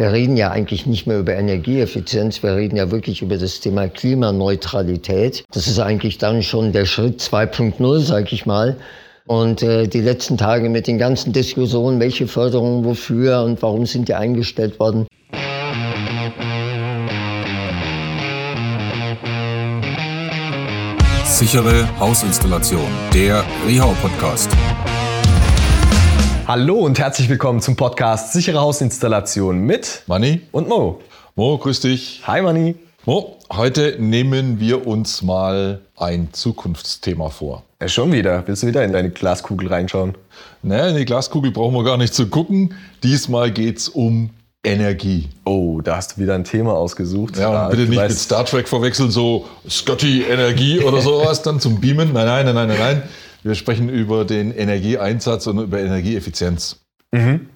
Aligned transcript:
Wir 0.00 0.12
reden 0.12 0.38
ja 0.38 0.50
eigentlich 0.50 0.86
nicht 0.86 1.06
mehr 1.06 1.18
über 1.18 1.34
Energieeffizienz, 1.34 2.42
wir 2.42 2.56
reden 2.56 2.74
ja 2.74 2.90
wirklich 2.90 3.20
über 3.20 3.36
das 3.36 3.60
Thema 3.60 3.86
Klimaneutralität. 3.86 5.44
Das 5.52 5.66
ist 5.66 5.78
eigentlich 5.78 6.16
dann 6.16 6.42
schon 6.42 6.72
der 6.72 6.86
Schritt 6.86 7.20
2.0, 7.20 7.98
sag 7.98 8.32
ich 8.32 8.46
mal. 8.46 8.78
Und 9.26 9.62
äh, 9.62 9.88
die 9.88 10.00
letzten 10.00 10.38
Tage 10.38 10.70
mit 10.70 10.86
den 10.86 10.96
ganzen 10.96 11.34
Diskussionen, 11.34 12.00
welche 12.00 12.26
Förderungen 12.28 12.82
wofür 12.82 13.42
und 13.42 13.60
warum 13.60 13.84
sind 13.84 14.08
die 14.08 14.14
eingestellt 14.14 14.80
worden. 14.80 15.06
Sichere 21.26 21.86
Hausinstallation, 22.00 22.88
der 23.12 23.44
Rehau 23.68 23.94
Podcast. 24.00 24.48
Hallo 26.50 26.78
und 26.78 26.98
herzlich 26.98 27.28
willkommen 27.28 27.60
zum 27.60 27.76
Podcast 27.76 28.32
Sichere 28.32 28.58
Hausinstallation 28.58 29.60
mit 29.60 30.02
Manni 30.08 30.40
und 30.50 30.68
Mo. 30.68 31.00
Mo, 31.36 31.56
grüß 31.56 31.78
dich. 31.78 32.22
Hi 32.26 32.42
Manni. 32.42 32.74
Mo, 33.06 33.36
heute 33.52 33.94
nehmen 34.00 34.58
wir 34.58 34.84
uns 34.84 35.22
mal 35.22 35.80
ein 35.96 36.30
Zukunftsthema 36.32 37.30
vor. 37.30 37.62
Ja, 37.80 37.86
schon 37.86 38.10
wieder. 38.10 38.42
Willst 38.48 38.64
du 38.64 38.66
wieder 38.66 38.82
in 38.84 38.92
deine 38.92 39.10
Glaskugel 39.10 39.68
reinschauen? 39.68 40.16
Naja, 40.64 40.88
in 40.88 40.96
die 40.96 41.04
Glaskugel 41.04 41.52
brauchen 41.52 41.72
wir 41.76 41.84
gar 41.84 41.96
nicht 41.96 42.14
zu 42.14 42.26
gucken. 42.26 42.74
Diesmal 43.04 43.52
geht 43.52 43.78
es 43.78 43.88
um 43.88 44.30
Energie. 44.64 45.28
Oh, 45.44 45.80
da 45.82 45.98
hast 45.98 46.16
du 46.16 46.22
wieder 46.22 46.34
ein 46.34 46.42
Thema 46.42 46.72
ausgesucht. 46.72 47.36
Ja, 47.36 47.66
und 47.66 47.70
bitte 47.70 47.88
nicht 47.88 48.02
mit 48.02 48.10
Star 48.10 48.44
Trek 48.44 48.66
verwechseln, 48.66 49.12
so 49.12 49.46
Scotty 49.68 50.24
Energie 50.24 50.80
oder 50.80 51.00
sowas 51.00 51.42
dann 51.42 51.60
zum 51.60 51.80
Beamen. 51.80 52.12
Nein, 52.12 52.26
nein, 52.26 52.44
nein, 52.44 52.54
nein, 52.56 52.68
nein, 52.68 52.78
nein. 52.78 53.02
Wir 53.42 53.54
sprechen 53.54 53.88
über 53.88 54.24
den 54.24 54.52
Energieeinsatz 54.52 55.46
und 55.46 55.58
über 55.58 55.80
Energieeffizienz. 55.80 56.80
Mhm. 57.12 57.48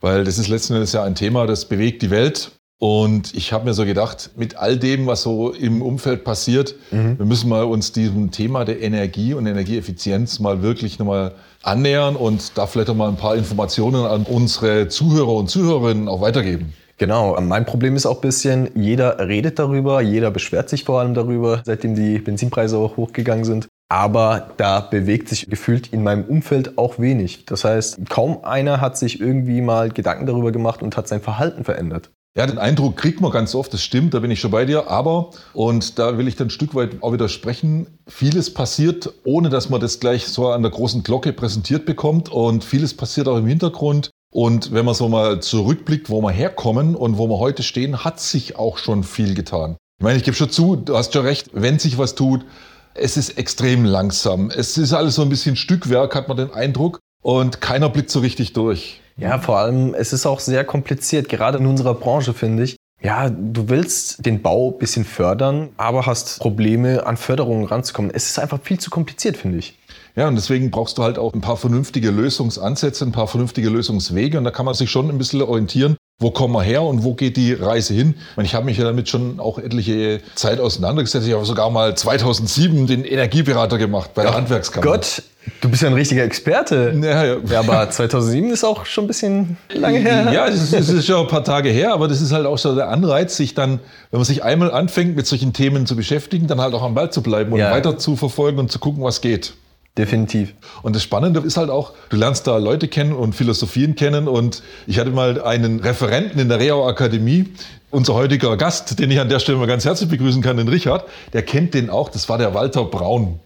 Weil 0.00 0.24
das 0.24 0.38
ist 0.38 0.48
letzten 0.48 0.74
Endes 0.74 0.92
ja 0.92 1.02
ein 1.02 1.14
Thema, 1.14 1.46
das 1.46 1.64
bewegt 1.64 2.02
die 2.02 2.10
Welt. 2.10 2.52
Und 2.80 3.34
ich 3.34 3.52
habe 3.52 3.64
mir 3.64 3.74
so 3.74 3.84
gedacht, 3.84 4.30
mit 4.36 4.56
all 4.56 4.78
dem, 4.78 5.08
was 5.08 5.22
so 5.22 5.50
im 5.50 5.82
Umfeld 5.82 6.22
passiert, 6.22 6.76
mhm. 6.92 7.18
wir 7.18 7.26
müssen 7.26 7.48
mal 7.48 7.64
uns 7.64 7.90
diesem 7.90 8.30
Thema 8.30 8.64
der 8.64 8.80
Energie 8.80 9.34
und 9.34 9.46
Energieeffizienz 9.46 10.38
mal 10.38 10.62
wirklich 10.62 11.00
nochmal 11.00 11.34
annähern 11.64 12.14
und 12.14 12.56
da 12.56 12.68
vielleicht 12.68 12.90
auch 12.90 12.94
mal 12.94 13.08
ein 13.08 13.16
paar 13.16 13.34
Informationen 13.34 14.06
an 14.06 14.22
unsere 14.22 14.86
Zuhörer 14.86 15.34
und 15.34 15.50
Zuhörerinnen 15.50 16.06
auch 16.06 16.20
weitergeben. 16.20 16.72
Genau, 16.98 17.40
mein 17.40 17.64
Problem 17.64 17.96
ist 17.96 18.06
auch 18.06 18.16
ein 18.16 18.20
bisschen, 18.20 18.70
jeder 18.76 19.18
redet 19.26 19.58
darüber, 19.58 20.00
jeder 20.00 20.30
beschwert 20.30 20.68
sich 20.68 20.84
vor 20.84 21.00
allem 21.00 21.14
darüber, 21.14 21.62
seitdem 21.64 21.96
die 21.96 22.18
Benzinpreise 22.18 22.78
auch 22.78 22.96
hochgegangen 22.96 23.44
sind. 23.44 23.68
Aber 23.88 24.50
da 24.58 24.80
bewegt 24.80 25.28
sich 25.28 25.48
gefühlt 25.48 25.92
in 25.92 26.02
meinem 26.02 26.24
Umfeld 26.24 26.76
auch 26.76 26.98
wenig. 26.98 27.46
Das 27.46 27.64
heißt, 27.64 28.08
kaum 28.10 28.44
einer 28.44 28.80
hat 28.80 28.98
sich 28.98 29.20
irgendwie 29.20 29.62
mal 29.62 29.88
Gedanken 29.88 30.26
darüber 30.26 30.52
gemacht 30.52 30.82
und 30.82 30.96
hat 30.96 31.08
sein 31.08 31.22
Verhalten 31.22 31.64
verändert. 31.64 32.10
Ja, 32.36 32.46
den 32.46 32.58
Eindruck 32.58 32.96
kriegt 32.96 33.20
man 33.20 33.32
ganz 33.32 33.54
oft, 33.54 33.72
das 33.72 33.82
stimmt, 33.82 34.14
da 34.14 34.20
bin 34.20 34.30
ich 34.30 34.38
schon 34.38 34.50
bei 34.50 34.64
dir. 34.64 34.88
Aber, 34.88 35.30
und 35.54 35.98
da 35.98 36.18
will 36.18 36.28
ich 36.28 36.36
dann 36.36 36.48
ein 36.48 36.50
Stück 36.50 36.74
weit 36.74 37.02
auch 37.02 37.12
widersprechen, 37.12 37.86
vieles 38.06 38.52
passiert, 38.52 39.12
ohne 39.24 39.48
dass 39.48 39.70
man 39.70 39.80
das 39.80 39.98
gleich 39.98 40.28
so 40.28 40.48
an 40.50 40.62
der 40.62 40.70
großen 40.70 41.02
Glocke 41.02 41.32
präsentiert 41.32 41.86
bekommt. 41.86 42.28
Und 42.28 42.62
vieles 42.62 42.94
passiert 42.94 43.26
auch 43.26 43.38
im 43.38 43.46
Hintergrund. 43.46 44.10
Und 44.30 44.72
wenn 44.72 44.84
man 44.84 44.94
so 44.94 45.08
mal 45.08 45.40
zurückblickt, 45.40 46.10
wo 46.10 46.20
wir 46.20 46.30
herkommen 46.30 46.94
und 46.94 47.16
wo 47.16 47.28
wir 47.28 47.38
heute 47.38 47.62
stehen, 47.62 48.04
hat 48.04 48.20
sich 48.20 48.56
auch 48.56 48.76
schon 48.76 49.02
viel 49.02 49.34
getan. 49.34 49.76
Ich 49.98 50.04
meine, 50.04 50.18
ich 50.18 50.22
gebe 50.22 50.36
schon 50.36 50.50
zu, 50.50 50.76
du 50.76 50.96
hast 50.96 51.12
schon 51.12 51.24
recht, 51.24 51.50
wenn 51.54 51.80
sich 51.80 51.98
was 51.98 52.14
tut, 52.14 52.44
es 52.94 53.16
ist 53.16 53.38
extrem 53.38 53.84
langsam. 53.84 54.50
Es 54.50 54.76
ist 54.78 54.92
alles 54.92 55.14
so 55.14 55.22
ein 55.22 55.28
bisschen 55.28 55.56
Stückwerk, 55.56 56.14
hat 56.14 56.28
man 56.28 56.36
den 56.36 56.52
Eindruck. 56.52 57.00
Und 57.22 57.60
keiner 57.60 57.88
blickt 57.88 58.10
so 58.10 58.20
richtig 58.20 58.52
durch. 58.52 59.00
Ja, 59.16 59.38
vor 59.38 59.58
allem, 59.58 59.94
es 59.94 60.12
ist 60.12 60.26
auch 60.26 60.40
sehr 60.40 60.64
kompliziert, 60.64 61.28
gerade 61.28 61.58
in 61.58 61.66
unserer 61.66 61.94
Branche, 61.94 62.34
finde 62.34 62.62
ich. 62.62 62.76
Ja, 63.00 63.30
du 63.30 63.68
willst 63.68 64.26
den 64.26 64.42
Bau 64.42 64.72
ein 64.72 64.78
bisschen 64.78 65.04
fördern, 65.04 65.70
aber 65.76 66.06
hast 66.06 66.40
Probleme, 66.40 67.06
an 67.06 67.16
Förderungen 67.16 67.64
ranzukommen. 67.64 68.10
Es 68.12 68.28
ist 68.28 68.38
einfach 68.38 68.60
viel 68.60 68.78
zu 68.78 68.90
kompliziert, 68.90 69.36
finde 69.36 69.58
ich. 69.58 69.77
Ja, 70.18 70.26
und 70.26 70.34
deswegen 70.34 70.72
brauchst 70.72 70.98
du 70.98 71.04
halt 71.04 71.16
auch 71.16 71.32
ein 71.32 71.40
paar 71.40 71.56
vernünftige 71.56 72.10
Lösungsansätze, 72.10 73.04
ein 73.04 73.12
paar 73.12 73.28
vernünftige 73.28 73.68
Lösungswege. 73.68 74.36
Und 74.36 74.42
da 74.42 74.50
kann 74.50 74.66
man 74.66 74.74
sich 74.74 74.90
schon 74.90 75.08
ein 75.08 75.16
bisschen 75.16 75.40
orientieren, 75.42 75.96
wo 76.18 76.32
kommen 76.32 76.54
wir 76.54 76.62
her 76.62 76.82
und 76.82 77.04
wo 77.04 77.14
geht 77.14 77.36
die 77.36 77.52
Reise 77.52 77.94
hin? 77.94 78.16
Ich 78.42 78.56
habe 78.56 78.64
mich 78.64 78.78
ja 78.78 78.84
damit 78.84 79.08
schon 79.08 79.38
auch 79.38 79.60
etliche 79.60 80.20
Zeit 80.34 80.58
auseinandergesetzt. 80.58 81.24
Ich 81.24 81.32
habe 81.32 81.44
sogar 81.44 81.70
mal 81.70 81.96
2007 81.96 82.88
den 82.88 83.04
Energieberater 83.04 83.78
gemacht 83.78 84.10
bei 84.14 84.22
der 84.22 84.32
Ach 84.32 84.38
Handwerkskammer. 84.38 84.84
Gott, 84.84 85.22
du 85.60 85.68
bist 85.68 85.82
ja 85.82 85.88
ein 85.88 85.94
richtiger 85.94 86.24
Experte. 86.24 86.98
Ja, 87.00 87.24
ja. 87.24 87.36
ja, 87.48 87.60
aber 87.60 87.88
2007 87.88 88.50
ist 88.50 88.64
auch 88.64 88.86
schon 88.86 89.04
ein 89.04 89.06
bisschen 89.06 89.56
lange 89.72 90.00
her. 90.00 90.32
Ja, 90.32 90.48
es 90.48 90.60
ist, 90.60 90.72
es 90.72 90.88
ist 90.88 91.06
schon 91.06 91.20
ein 91.20 91.28
paar 91.28 91.44
Tage 91.44 91.68
her, 91.68 91.94
aber 91.94 92.08
das 92.08 92.20
ist 92.20 92.32
halt 92.32 92.44
auch 92.46 92.58
so 92.58 92.74
der 92.74 92.88
Anreiz, 92.88 93.36
sich 93.36 93.54
dann, 93.54 93.78
wenn 94.10 94.18
man 94.18 94.24
sich 94.24 94.42
einmal 94.42 94.72
anfängt, 94.72 95.14
mit 95.14 95.28
solchen 95.28 95.52
Themen 95.52 95.86
zu 95.86 95.94
beschäftigen, 95.94 96.48
dann 96.48 96.60
halt 96.60 96.74
auch 96.74 96.82
am 96.82 96.94
Ball 96.96 97.12
zu 97.12 97.22
bleiben 97.22 97.52
und 97.52 97.60
ja. 97.60 97.70
weiter 97.70 97.98
zu 97.98 98.16
verfolgen 98.16 98.58
und 98.58 98.72
zu 98.72 98.80
gucken, 98.80 99.04
was 99.04 99.20
geht. 99.20 99.52
Definitiv. 99.98 100.54
Und 100.82 100.94
das 100.94 101.02
Spannende 101.02 101.40
ist 101.40 101.56
halt 101.56 101.70
auch, 101.70 101.92
du 102.08 102.16
lernst 102.16 102.46
da 102.46 102.56
Leute 102.56 102.86
kennen 102.86 103.12
und 103.12 103.34
Philosophien 103.34 103.96
kennen. 103.96 104.28
Und 104.28 104.62
ich 104.86 105.00
hatte 105.00 105.10
mal 105.10 105.42
einen 105.42 105.80
Referenten 105.80 106.38
in 106.38 106.48
der 106.48 106.60
Reau 106.60 106.86
Akademie, 106.86 107.46
unser 107.90 108.14
heutiger 108.14 108.56
Gast, 108.56 109.00
den 109.00 109.10
ich 109.10 109.18
an 109.18 109.28
der 109.28 109.40
Stelle 109.40 109.58
mal 109.58 109.66
ganz 109.66 109.84
herzlich 109.84 110.08
begrüßen 110.08 110.40
kann, 110.40 110.56
den 110.56 110.68
Richard, 110.68 111.04
der 111.32 111.42
kennt 111.42 111.74
den 111.74 111.90
auch, 111.90 112.10
das 112.10 112.28
war 112.28 112.38
der 112.38 112.54
Walter 112.54 112.84
Braun. 112.84 113.40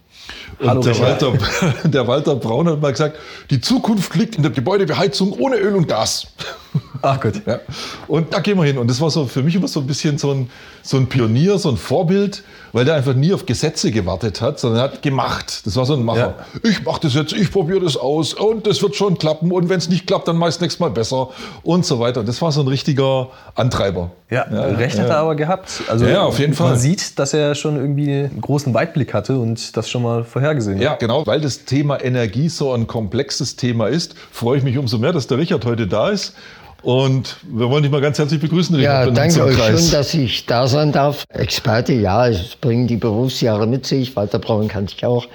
Und 0.59 0.69
Hallo, 0.69 0.83
der, 0.83 0.99
Walter, 0.99 1.33
der 1.85 2.07
Walter 2.07 2.37
Braun 2.37 2.69
hat 2.69 2.83
mal 2.83 2.93
gesagt, 2.93 3.17
die 3.51 3.61
Zukunft 3.61 4.15
liegt 4.15 4.37
in 4.37 4.43
der 4.43 4.53
Gebäudebeheizung 4.53 5.33
ohne 5.33 5.57
Öl 5.57 5.75
und 5.75 5.89
Gas. 5.89 6.27
Ach 7.05 7.21
gut. 7.21 7.43
Ja. 7.47 7.59
Und 8.07 8.33
da 8.33 8.39
gehen 8.39 8.57
wir 8.57 8.65
hin. 8.65 8.79
Und 8.79 8.89
das 8.89 9.01
war 9.01 9.11
so 9.11 9.27
für 9.27 9.43
mich 9.43 9.57
immer 9.57 9.67
so 9.67 9.81
ein 9.81 9.87
bisschen 9.89 10.19
so 10.19 10.31
ein, 10.31 10.49
so 10.83 10.97
ein 10.97 11.09
Pionier, 11.09 11.59
so 11.59 11.69
ein 11.69 11.77
Vorbild, 11.77 12.45
weil 12.73 12.85
der 12.85 12.95
einfach 12.95 13.15
nie 13.15 13.35
auf 13.35 13.45
Gesetze 13.45 13.91
gewartet 13.91 14.41
hat, 14.41 14.61
sondern 14.61 14.81
er 14.81 14.85
hat 14.85 15.03
gemacht. 15.03 15.67
Das 15.67 15.75
war 15.75 15.85
so 15.85 15.95
ein 15.95 16.05
Macher. 16.05 16.35
Ja. 16.63 16.71
Ich 16.71 16.85
mache 16.85 17.01
das 17.03 17.15
jetzt, 17.15 17.33
ich 17.33 17.51
probiere 17.51 17.81
das 17.81 17.97
aus 17.97 18.35
und 18.35 18.69
das 18.69 18.81
wird 18.83 18.95
schon 18.95 19.19
klappen. 19.19 19.51
Und 19.51 19.69
wenn 19.69 19.79
es 19.79 19.89
nicht 19.89 20.07
klappt, 20.07 20.29
dann 20.29 20.41
es 20.43 20.61
nächstes 20.61 20.79
Mal 20.79 20.91
besser 20.91 21.31
und 21.65 21.85
so 21.85 21.99
weiter. 21.99 22.23
Das 22.23 22.41
war 22.41 22.53
so 22.53 22.61
ein 22.61 22.69
richtiger 22.69 23.31
Antreiber. 23.57 24.13
Ja, 24.31 24.47
ja 24.51 24.63
recht 24.67 24.99
hat 24.99 25.09
er 25.09 25.19
aber 25.19 25.35
gehabt. 25.35 25.83
Also 25.89 26.07
ja, 26.07 26.23
auf 26.23 26.39
jeden 26.39 26.55
Fall. 26.55 26.71
Man 26.71 26.79
sieht, 26.79 27.19
dass 27.19 27.35
er 27.35 27.57
schon 27.57 27.77
irgendwie 27.77 28.11
einen 28.11 28.41
großen 28.41 28.73
Weitblick 28.73 29.13
hatte 29.13 29.39
und 29.39 29.77
das 29.77 29.91
schon 29.91 30.03
mal 30.03 30.23
vorhergesehen 30.23 30.79
hat. 30.79 30.85
Ja, 30.85 30.95
genau. 30.95 31.27
Weil 31.27 31.41
das 31.41 31.65
Thema 31.65 32.03
Energie 32.03 32.49
so 32.49 32.73
ein 32.73 32.87
komplexes 32.87 33.57
Thema 33.57 33.89
ist, 33.89 34.15
freue 34.31 34.59
ich 34.59 34.65
mich 34.65 34.79
umso 34.79 34.99
mehr, 34.99 35.13
dass 35.13 35.27
der 35.27 35.39
Richard 35.39 35.65
heute 35.65 35.89
da 35.89 36.11
ist 36.11 36.35
und 36.83 37.37
wir 37.43 37.71
wollen 37.71 37.83
dich 37.83 37.93
mal 37.93 38.01
ganz 38.01 38.19
herzlich 38.19 38.41
begrüßen. 38.41 38.79
Ja, 38.81 39.07
danke 39.07 39.45
euch 39.45 39.57
schön, 39.57 39.91
dass 39.91 40.15
ich 40.15 40.47
da 40.47 40.67
sein 40.67 40.93
darf. 40.93 41.25
Experte, 41.29 41.93
ja, 41.93 42.27
es 42.27 42.57
bringen 42.57 42.87
die 42.87 42.97
Berufsjahre 42.97 43.67
mit 43.67 43.87
sich. 43.87 44.15
Walter 44.17 44.39
Braun 44.39 44.69
kann 44.69 44.87
ich 44.87 45.05
auch. 45.05 45.27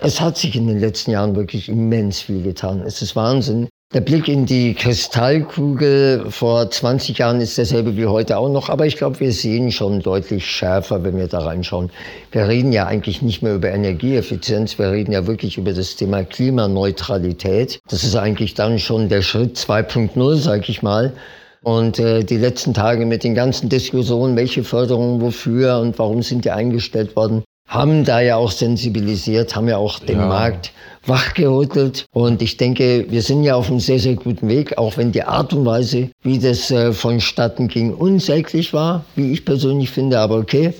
Es 0.00 0.20
hat 0.20 0.38
sich 0.38 0.56
in 0.56 0.66
den 0.66 0.80
letzten 0.80 1.10
Jahren 1.10 1.34
wirklich 1.36 1.68
immens 1.68 2.20
viel 2.20 2.42
getan. 2.42 2.82
Es 2.86 3.02
ist 3.02 3.16
Wahnsinn. 3.16 3.68
Der 3.94 4.00
Blick 4.00 4.26
in 4.26 4.46
die 4.46 4.72
Kristallkugel 4.72 6.30
vor 6.30 6.70
20 6.70 7.18
Jahren 7.18 7.42
ist 7.42 7.58
derselbe 7.58 7.94
wie 7.94 8.06
heute 8.06 8.38
auch 8.38 8.48
noch, 8.48 8.70
aber 8.70 8.86
ich 8.86 8.96
glaube, 8.96 9.20
wir 9.20 9.32
sehen 9.32 9.70
schon 9.70 10.00
deutlich 10.00 10.46
schärfer, 10.46 11.04
wenn 11.04 11.18
wir 11.18 11.26
da 11.28 11.40
reinschauen. 11.40 11.90
Wir 12.30 12.48
reden 12.48 12.72
ja 12.72 12.86
eigentlich 12.86 13.20
nicht 13.20 13.42
mehr 13.42 13.54
über 13.54 13.68
Energieeffizienz, 13.68 14.78
wir 14.78 14.92
reden 14.92 15.12
ja 15.12 15.26
wirklich 15.26 15.58
über 15.58 15.74
das 15.74 15.94
Thema 15.96 16.24
Klimaneutralität. 16.24 17.80
Das 17.90 18.02
ist 18.02 18.16
eigentlich 18.16 18.54
dann 18.54 18.78
schon 18.78 19.10
der 19.10 19.20
Schritt 19.20 19.58
2.0, 19.58 20.36
sage 20.36 20.64
ich 20.68 20.82
mal. 20.82 21.12
Und 21.62 21.98
äh, 21.98 22.24
die 22.24 22.38
letzten 22.38 22.72
Tage 22.72 23.04
mit 23.04 23.24
den 23.24 23.34
ganzen 23.34 23.68
Diskussionen, 23.68 24.36
welche 24.36 24.64
Förderungen 24.64 25.20
wofür 25.20 25.80
und 25.80 25.98
warum 25.98 26.22
sind 26.22 26.46
die 26.46 26.50
eingestellt 26.50 27.14
worden, 27.14 27.44
haben 27.68 28.04
da 28.04 28.20
ja 28.20 28.36
auch 28.36 28.50
sensibilisiert, 28.52 29.54
haben 29.54 29.68
ja 29.68 29.76
auch 29.76 29.98
den 29.98 30.18
ja. 30.18 30.26
Markt 30.26 30.72
wachgerüttelt. 31.06 32.06
Und 32.12 32.42
ich 32.42 32.56
denke, 32.56 33.06
wir 33.08 33.22
sind 33.22 33.44
ja 33.44 33.54
auf 33.54 33.68
einem 33.68 33.80
sehr, 33.80 33.98
sehr 33.98 34.14
guten 34.14 34.48
Weg, 34.48 34.78
auch 34.78 34.96
wenn 34.96 35.12
die 35.12 35.22
Art 35.22 35.52
und 35.52 35.64
Weise, 35.64 36.10
wie 36.22 36.38
das 36.38 36.70
äh, 36.70 36.92
vonstatten 36.92 37.68
ging, 37.68 37.92
unsäglich 37.94 38.72
war, 38.72 39.04
wie 39.16 39.32
ich 39.32 39.44
persönlich 39.44 39.90
finde, 39.90 40.18
aber 40.18 40.36
okay. 40.36 40.74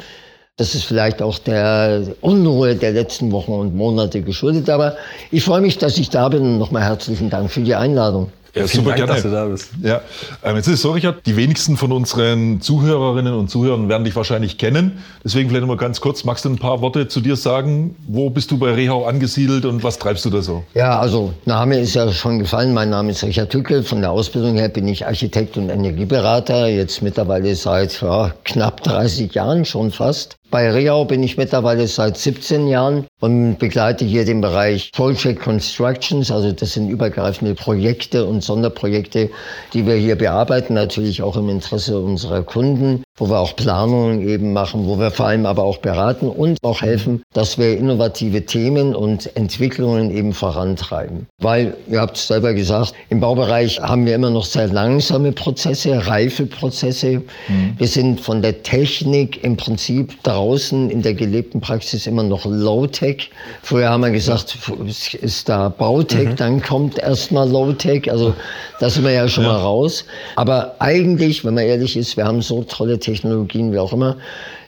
Das 0.56 0.74
ist 0.74 0.84
vielleicht 0.84 1.22
auch 1.22 1.38
der 1.38 2.06
Unruhe 2.20 2.76
der 2.76 2.92
letzten 2.92 3.32
Wochen 3.32 3.52
und 3.52 3.74
Monate 3.74 4.20
geschuldet. 4.20 4.68
Aber 4.68 4.96
ich 5.30 5.42
freue 5.42 5.62
mich, 5.62 5.78
dass 5.78 5.96
ich 5.96 6.10
da 6.10 6.28
bin 6.28 6.42
und 6.42 6.58
nochmal 6.58 6.82
herzlichen 6.82 7.30
Dank 7.30 7.50
für 7.50 7.62
die 7.62 7.74
Einladung. 7.74 8.30
Ja, 8.54 8.66
super 8.66 8.90
Dank, 8.90 8.96
gerne. 8.96 9.12
dass 9.12 9.22
du 9.22 9.30
da 9.30 9.44
bist. 9.46 9.70
Ja, 9.82 10.02
ähm, 10.44 10.56
jetzt 10.56 10.66
ist 10.66 10.74
es 10.74 10.82
so, 10.82 10.92
Richard, 10.92 11.24
die 11.24 11.36
wenigsten 11.36 11.78
von 11.78 11.90
unseren 11.90 12.60
Zuhörerinnen 12.60 13.32
und 13.32 13.48
Zuhörern 13.48 13.88
werden 13.88 14.04
dich 14.04 14.14
wahrscheinlich 14.14 14.58
kennen. 14.58 15.02
Deswegen 15.24 15.48
vielleicht 15.48 15.62
noch 15.62 15.68
mal 15.68 15.78
ganz 15.78 16.02
kurz, 16.02 16.24
magst 16.24 16.44
du 16.44 16.50
ein 16.50 16.58
paar 16.58 16.82
Worte 16.82 17.08
zu 17.08 17.20
dir 17.20 17.36
sagen? 17.36 17.96
Wo 18.06 18.28
bist 18.28 18.50
du 18.50 18.58
bei 18.58 18.74
Rehau 18.74 19.06
angesiedelt 19.06 19.64
und 19.64 19.82
was 19.82 19.98
treibst 19.98 20.24
du 20.26 20.30
da 20.30 20.42
so? 20.42 20.64
Ja, 20.74 20.98
also 20.98 21.32
Name 21.46 21.78
ist 21.78 21.94
ja 21.94 22.12
schon 22.12 22.40
gefallen. 22.40 22.74
Mein 22.74 22.90
Name 22.90 23.12
ist 23.12 23.24
Richard 23.24 23.50
Tückel. 23.50 23.82
Von 23.82 24.02
der 24.02 24.10
Ausbildung 24.10 24.56
her 24.56 24.68
bin 24.68 24.86
ich 24.86 25.06
Architekt 25.06 25.56
und 25.56 25.70
Energieberater. 25.70 26.68
Jetzt 26.68 27.00
mittlerweile 27.00 27.54
seit 27.54 28.02
ja, 28.02 28.34
knapp 28.44 28.82
30 28.82 29.32
Jahren 29.32 29.64
schon 29.64 29.90
fast. 29.90 30.36
Bei 30.52 30.70
Reau 30.70 31.06
bin 31.06 31.22
ich 31.22 31.38
mittlerweile 31.38 31.88
seit 31.88 32.18
17 32.18 32.68
Jahren 32.68 33.06
und 33.22 33.56
begleite 33.56 34.04
hier 34.04 34.26
den 34.26 34.42
Bereich 34.42 34.92
Project 34.92 35.40
Constructions. 35.40 36.30
Also 36.30 36.52
das 36.52 36.74
sind 36.74 36.90
übergreifende 36.90 37.54
Projekte 37.54 38.26
und 38.26 38.44
Sonderprojekte, 38.44 39.30
die 39.72 39.86
wir 39.86 39.94
hier 39.94 40.16
bearbeiten, 40.16 40.74
natürlich 40.74 41.22
auch 41.22 41.38
im 41.38 41.48
Interesse 41.48 41.98
unserer 41.98 42.42
Kunden, 42.42 43.02
wo 43.16 43.30
wir 43.30 43.38
auch 43.38 43.56
Planungen 43.56 44.28
eben 44.28 44.52
machen, 44.52 44.86
wo 44.86 44.98
wir 44.98 45.10
vor 45.10 45.26
allem 45.26 45.46
aber 45.46 45.62
auch 45.62 45.78
beraten 45.78 46.28
und 46.28 46.58
auch 46.62 46.82
helfen, 46.82 47.22
dass 47.32 47.56
wir 47.56 47.78
innovative 47.78 48.44
Themen 48.44 48.94
und 48.94 49.34
Entwicklungen 49.36 50.10
eben 50.14 50.34
vorantreiben. 50.34 51.28
Weil, 51.40 51.78
ihr 51.88 52.02
habt 52.02 52.18
es 52.18 52.26
selber 52.26 52.52
gesagt, 52.52 52.92
im 53.08 53.20
Baubereich 53.20 53.80
haben 53.80 54.04
wir 54.04 54.14
immer 54.14 54.28
noch 54.28 54.44
sehr 54.44 54.68
langsame 54.68 55.32
Prozesse, 55.32 56.06
reife 56.06 56.44
Prozesse. 56.44 57.22
Mhm. 57.48 57.74
Wir 57.78 57.88
sind 57.88 58.20
von 58.20 58.42
der 58.42 58.62
Technik 58.62 59.42
im 59.42 59.56
Prinzip 59.56 60.22
draußen 60.42 60.90
in 60.90 61.02
der 61.02 61.14
gelebten 61.14 61.60
Praxis 61.60 62.06
immer 62.06 62.24
noch 62.24 62.44
Low-Tech. 62.44 63.30
Früher 63.62 63.88
haben 63.90 64.02
wir 64.02 64.10
gesagt, 64.10 64.58
es 64.88 65.14
ist 65.14 65.48
da 65.48 65.68
Bautech, 65.68 66.30
mhm. 66.30 66.36
dann 66.36 66.62
kommt 66.62 66.98
erstmal 66.98 67.48
Low-Tech. 67.48 68.10
Also 68.10 68.34
da 68.80 68.90
sind 68.90 69.04
wir 69.04 69.12
ja 69.12 69.28
schon 69.28 69.44
ja. 69.44 69.52
mal 69.52 69.60
raus. 69.60 70.04
Aber 70.34 70.74
eigentlich, 70.80 71.44
wenn 71.44 71.54
man 71.54 71.64
ehrlich 71.64 71.96
ist, 71.96 72.16
wir 72.16 72.24
haben 72.24 72.42
so 72.42 72.64
tolle 72.64 72.98
Technologien 72.98 73.72
wie 73.72 73.78
auch 73.78 73.92
immer 73.92 74.16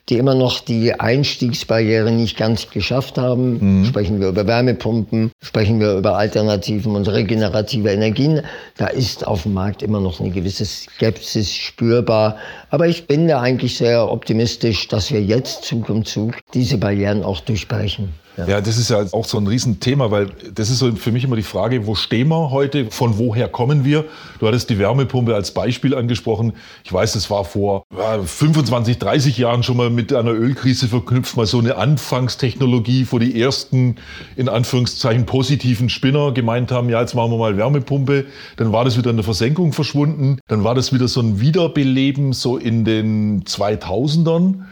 die 0.09 0.19
immer 0.19 0.35
noch 0.35 0.61
die 0.61 0.93
Einstiegsbarriere 0.93 2.11
nicht 2.11 2.37
ganz 2.37 2.69
geschafft 2.69 3.17
haben. 3.17 3.81
Mhm. 3.81 3.85
Sprechen 3.87 4.21
wir 4.21 4.29
über 4.29 4.47
Wärmepumpen, 4.47 5.33
sprechen 5.43 5.81
wir 5.81 5.95
über 5.97 6.19
Alternativen 6.19 6.95
und 6.95 7.09
regenerative 7.09 7.91
Energien. 7.91 8.43
Da 8.77 8.89
ist 8.89 9.27
auf 9.27 9.45
dem 9.45 9.55
Markt 9.55 9.83
immer 9.83 10.01
noch 10.01 10.21
eine 10.21 10.31
gewisse 10.31 10.67
Skepsis 10.67 11.55
spürbar. 11.55 12.37
Aber 12.75 12.89
ich 12.89 13.07
bin 13.07 13.29
da 13.29 13.41
eigentlich 13.41 13.77
sehr 13.77 14.11
optimistisch, 14.11 14.89
dass 14.89 15.13
wir 15.13 15.23
jetzt 15.23 15.63
Zug 15.63 15.89
um 15.89 16.05
Zug 16.05 16.41
diese 16.55 16.77
Barrieren 16.77 17.23
auch 17.23 17.39
durchbrechen. 17.39 18.13
Ja. 18.37 18.47
ja. 18.47 18.61
das 18.61 18.79
ist 18.79 18.91
ja 18.91 19.05
auch 19.13 19.25
so 19.25 19.39
ein 19.39 19.47
Riesenthema, 19.47 20.11
weil 20.11 20.31
das 20.53 20.71
ist 20.71 20.79
so 20.79 20.93
für 20.93 21.13
mich 21.13 21.25
immer 21.25 21.37
die 21.37 21.43
Frage, 21.43 21.87
wo 21.87 21.95
stehen 21.95 22.29
wir 22.29 22.51
heute, 22.51 22.91
von 22.91 23.19
woher 23.19 23.49
kommen 23.49 23.85
wir? 23.85 24.05
Du 24.41 24.47
hattest 24.47 24.71
die 24.71 24.79
Wärmepumpe 24.79 25.35
als 25.35 25.53
Beispiel 25.53 25.95
angesprochen. 25.95 26.55
Ich 26.85 26.93
weiß, 26.93 27.13
das 27.13 27.31
war 27.31 27.45
vor 27.45 27.85
25, 28.25 28.99
30 28.99 29.39
Jahren 29.39 29.63
schon 29.63 29.77
mal 29.77 29.91
mit 29.91 30.13
einer 30.13 30.33
Ölkrise 30.33 30.89
verknüpft, 30.89 31.37
mal 31.37 31.47
so 31.47 31.59
eine 31.59 31.77
Anfangstechnologie, 31.77 33.07
wo 33.11 33.19
die 33.19 33.41
ersten, 33.41 33.97
in 34.37 34.49
Anführungszeichen, 34.49 35.27
positiven 35.27 35.89
Spinner 35.89 36.33
gemeint 36.33 36.73
haben, 36.73 36.89
ja, 36.89 37.01
jetzt 37.01 37.15
machen 37.15 37.31
wir 37.31 37.39
mal 37.39 37.57
Wärmepumpe. 37.57 38.27
Dann 38.57 38.73
war 38.73 38.85
das 38.85 38.99
wieder 38.99 39.11
in 39.11 39.17
der 39.17 39.25
Versenkung 39.25 39.73
verschwunden. 39.73 40.39
Dann 40.49 40.65
war 40.65 40.75
das 40.75 40.93
wieder 40.93 41.09
so 41.09 41.21
ein 41.21 41.41
Wiederbeleben 41.41 42.33
so 42.33 42.59
in 42.65 42.85
den 42.85 43.45
2000ern. 43.45 44.65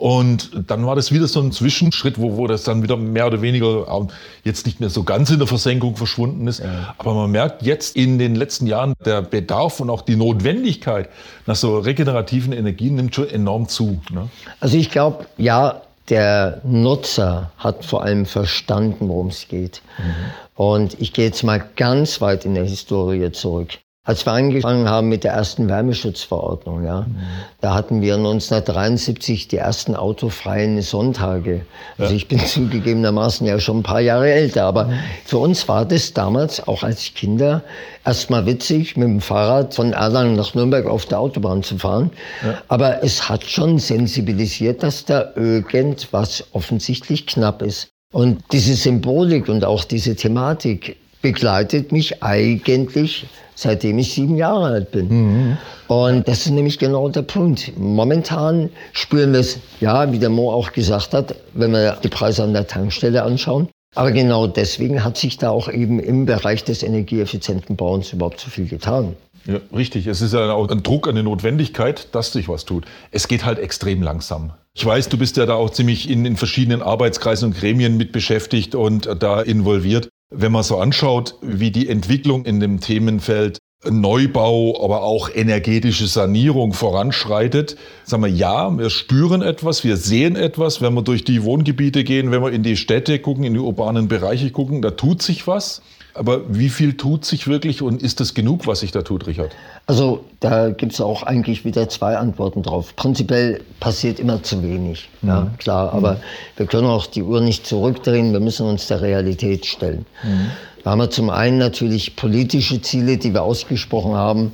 Und 0.00 0.70
dann 0.70 0.86
war 0.86 0.96
das 0.96 1.12
wieder 1.12 1.26
so 1.26 1.40
ein 1.42 1.52
Zwischenschritt, 1.52 2.18
wo, 2.18 2.38
wo 2.38 2.46
das 2.46 2.64
dann 2.64 2.82
wieder 2.82 2.96
mehr 2.96 3.26
oder 3.26 3.42
weniger 3.42 3.86
ähm, 3.86 4.08
jetzt 4.44 4.64
nicht 4.64 4.80
mehr 4.80 4.88
so 4.88 5.02
ganz 5.04 5.28
in 5.28 5.36
der 5.36 5.46
Versenkung 5.46 5.94
verschwunden 5.94 6.46
ist. 6.46 6.60
Ja. 6.60 6.94
Aber 6.96 7.12
man 7.12 7.30
merkt 7.30 7.62
jetzt 7.62 7.96
in 7.96 8.18
den 8.18 8.34
letzten 8.34 8.66
Jahren, 8.66 8.94
der 9.04 9.20
Bedarf 9.20 9.78
und 9.78 9.90
auch 9.90 10.00
die 10.00 10.16
Notwendigkeit 10.16 11.10
nach 11.44 11.54
so 11.54 11.78
regenerativen 11.78 12.54
Energien 12.54 12.94
nimmt 12.94 13.14
schon 13.14 13.28
enorm 13.28 13.68
zu. 13.68 14.00
Ne? 14.10 14.30
Also 14.58 14.78
ich 14.78 14.90
glaube, 14.90 15.26
ja, 15.36 15.82
der 16.08 16.62
Nutzer 16.64 17.52
hat 17.58 17.84
vor 17.84 18.02
allem 18.02 18.24
verstanden, 18.24 19.06
worum 19.06 19.26
es 19.26 19.48
geht. 19.48 19.82
Mhm. 19.98 20.14
Und 20.54 21.00
ich 21.00 21.12
gehe 21.12 21.26
jetzt 21.26 21.42
mal 21.42 21.62
ganz 21.76 22.22
weit 22.22 22.46
in 22.46 22.54
der 22.54 22.64
Historie 22.64 23.30
zurück. 23.32 23.78
Als 24.10 24.26
wir 24.26 24.32
angefangen 24.32 24.88
haben 24.88 25.08
mit 25.08 25.22
der 25.22 25.34
ersten 25.34 25.68
Wärmeschutzverordnung, 25.68 26.84
ja, 26.84 27.02
mhm. 27.02 27.16
da 27.60 27.74
hatten 27.74 28.00
wir 28.00 28.16
1973 28.16 29.46
die 29.46 29.58
ersten 29.58 29.94
autofreien 29.94 30.82
Sonntage. 30.82 31.60
Also 31.96 32.10
ja. 32.10 32.16
ich 32.16 32.26
bin 32.26 32.40
zugegebenermaßen 32.44 33.46
ja 33.46 33.60
schon 33.60 33.78
ein 33.78 33.82
paar 33.84 34.00
Jahre 34.00 34.32
älter, 34.32 34.64
aber 34.64 34.86
mhm. 34.86 34.94
für 35.24 35.38
uns 35.38 35.68
war 35.68 35.84
das 35.84 36.12
damals 36.12 36.66
auch 36.66 36.82
als 36.82 37.14
Kinder 37.14 37.62
erstmal 38.04 38.46
witzig, 38.46 38.96
mit 38.96 39.06
dem 39.06 39.20
Fahrrad 39.20 39.74
von 39.74 39.92
Erlangen 39.92 40.34
nach 40.34 40.56
Nürnberg 40.56 40.86
auf 40.86 41.06
der 41.06 41.20
Autobahn 41.20 41.62
zu 41.62 41.78
fahren. 41.78 42.10
Ja. 42.44 42.62
Aber 42.66 43.04
es 43.04 43.28
hat 43.28 43.44
schon 43.44 43.78
sensibilisiert, 43.78 44.82
dass 44.82 45.04
da 45.04 45.30
irgendwas 45.36 46.46
offensichtlich 46.50 47.28
knapp 47.28 47.62
ist. 47.62 47.90
Und 48.12 48.42
diese 48.50 48.74
Symbolik 48.74 49.48
und 49.48 49.64
auch 49.64 49.84
diese 49.84 50.16
Thematik 50.16 50.96
begleitet 51.22 51.92
mich 51.92 52.22
eigentlich 52.22 53.26
seitdem 53.60 53.98
ich 53.98 54.14
sieben 54.14 54.36
Jahre 54.36 54.66
alt 54.66 54.90
bin. 54.90 55.08
Mhm. 55.08 55.58
Und 55.88 56.26
das 56.28 56.46
ist 56.46 56.52
nämlich 56.52 56.78
genau 56.78 57.08
der 57.08 57.22
Punkt. 57.22 57.72
Momentan 57.76 58.70
spüren 58.92 59.32
wir 59.32 59.40
es, 59.40 59.58
ja, 59.80 60.10
wie 60.12 60.18
der 60.18 60.30
Mo 60.30 60.50
auch 60.50 60.72
gesagt 60.72 61.12
hat, 61.12 61.34
wenn 61.52 61.72
wir 61.72 61.98
die 62.02 62.08
Preise 62.08 62.42
an 62.42 62.54
der 62.54 62.66
Tankstelle 62.66 63.22
anschauen. 63.22 63.68
Aber 63.94 64.12
genau 64.12 64.46
deswegen 64.46 65.04
hat 65.04 65.18
sich 65.18 65.36
da 65.36 65.50
auch 65.50 65.68
eben 65.68 65.98
im 65.98 66.24
Bereich 66.24 66.64
des 66.64 66.82
energieeffizienten 66.82 67.76
Bauens 67.76 68.12
überhaupt 68.12 68.40
so 68.40 68.48
viel 68.48 68.66
getan. 68.66 69.16
Ja, 69.46 69.58
richtig. 69.74 70.06
Es 70.06 70.20
ist 70.22 70.32
ja 70.32 70.52
auch 70.52 70.68
ein 70.68 70.82
Druck, 70.82 71.08
eine 71.08 71.22
Notwendigkeit, 71.22 72.08
dass 72.12 72.32
sich 72.32 72.48
was 72.48 72.64
tut. 72.64 72.84
Es 73.10 73.26
geht 73.26 73.44
halt 73.44 73.58
extrem 73.58 74.02
langsam. 74.02 74.52
Ich 74.74 74.86
weiß, 74.86 75.08
du 75.08 75.18
bist 75.18 75.36
ja 75.36 75.46
da 75.46 75.54
auch 75.54 75.70
ziemlich 75.70 76.08
in, 76.08 76.24
in 76.24 76.36
verschiedenen 76.36 76.82
Arbeitskreisen 76.82 77.48
und 77.48 77.58
Gremien 77.58 77.96
mit 77.96 78.12
beschäftigt 78.12 78.74
und 78.74 79.08
da 79.18 79.40
involviert. 79.40 80.08
Wenn 80.30 80.52
man 80.52 80.62
so 80.62 80.78
anschaut, 80.78 81.36
wie 81.42 81.72
die 81.72 81.88
Entwicklung 81.88 82.44
in 82.44 82.60
dem 82.60 82.78
Themenfeld 82.80 83.58
Neubau, 83.88 84.84
aber 84.84 85.02
auch 85.02 85.30
energetische 85.34 86.06
Sanierung 86.06 86.74
voranschreitet, 86.74 87.76
sagen 88.04 88.22
wir 88.22 88.30
ja, 88.30 88.76
wir 88.76 88.90
spüren 88.90 89.40
etwas, 89.40 89.84
wir 89.84 89.96
sehen 89.96 90.36
etwas, 90.36 90.82
wenn 90.82 90.92
wir 90.92 91.02
durch 91.02 91.24
die 91.24 91.44
Wohngebiete 91.44 92.04
gehen, 92.04 92.30
wenn 92.30 92.42
wir 92.42 92.52
in 92.52 92.62
die 92.62 92.76
Städte 92.76 93.18
gucken, 93.20 93.44
in 93.44 93.54
die 93.54 93.60
urbanen 93.60 94.06
Bereiche 94.06 94.50
gucken, 94.50 94.82
da 94.82 94.90
tut 94.90 95.22
sich 95.22 95.46
was. 95.46 95.80
Aber 96.12 96.40
wie 96.48 96.68
viel 96.68 96.96
tut 96.96 97.24
sich 97.24 97.46
wirklich 97.46 97.82
und 97.82 98.02
ist 98.02 98.18
das 98.18 98.34
genug, 98.34 98.66
was 98.66 98.80
sich 98.80 98.90
da 98.90 99.02
tut, 99.02 99.28
Richard? 99.28 99.52
Also 99.86 100.24
da 100.40 100.70
gibt 100.70 100.92
es 100.92 101.00
auch 101.00 101.22
eigentlich 101.22 101.64
wieder 101.64 101.88
zwei 101.88 102.16
Antworten 102.16 102.62
drauf. 102.62 102.94
Prinzipiell 102.96 103.60
passiert 103.78 104.18
immer 104.18 104.42
zu 104.42 104.62
wenig, 104.62 105.08
mhm. 105.22 105.28
ja 105.28 105.50
klar. 105.58 105.92
Aber 105.92 106.14
mhm. 106.14 106.20
wir 106.56 106.66
können 106.66 106.88
auch 106.88 107.06
die 107.06 107.22
Uhr 107.22 107.40
nicht 107.40 107.66
zurückdrehen, 107.66 108.32
wir 108.32 108.40
müssen 108.40 108.66
uns 108.66 108.88
der 108.88 109.00
Realität 109.02 109.66
stellen. 109.66 110.04
Mhm. 110.24 110.50
Da 110.82 110.90
haben 110.90 110.98
wir 110.98 111.10
zum 111.10 111.28
einen 111.30 111.58
natürlich 111.58 112.16
politische 112.16 112.80
Ziele, 112.80 113.18
die 113.18 113.34
wir 113.34 113.42
ausgesprochen 113.42 114.14
haben. 114.14 114.52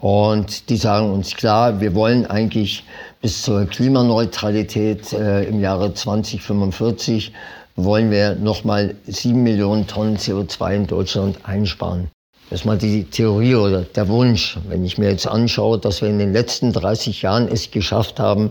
Und 0.00 0.68
die 0.68 0.76
sagen 0.76 1.10
uns 1.12 1.36
klar, 1.36 1.80
wir 1.80 1.94
wollen 1.94 2.26
eigentlich 2.26 2.84
bis 3.20 3.42
zur 3.42 3.66
Klimaneutralität 3.66 5.12
äh, 5.12 5.44
im 5.44 5.60
Jahre 5.60 5.94
2045 5.94 7.32
wollen 7.76 8.10
wir 8.10 8.34
nochmal 8.34 8.96
sieben 9.06 9.42
Millionen 9.44 9.86
Tonnen 9.86 10.18
CO2 10.18 10.74
in 10.74 10.86
Deutschland 10.86 11.38
einsparen. 11.44 12.10
Das 12.50 12.60
ist 12.60 12.66
mal 12.66 12.76
die 12.76 13.04
Theorie 13.04 13.54
oder 13.54 13.82
der 13.82 14.08
Wunsch. 14.08 14.58
Wenn 14.68 14.84
ich 14.84 14.98
mir 14.98 15.08
jetzt 15.08 15.26
anschaue, 15.26 15.78
dass 15.78 16.02
wir 16.02 16.10
in 16.10 16.18
den 16.18 16.34
letzten 16.34 16.72
30 16.72 17.22
Jahren 17.22 17.48
es 17.48 17.70
geschafft 17.70 18.20
haben, 18.20 18.50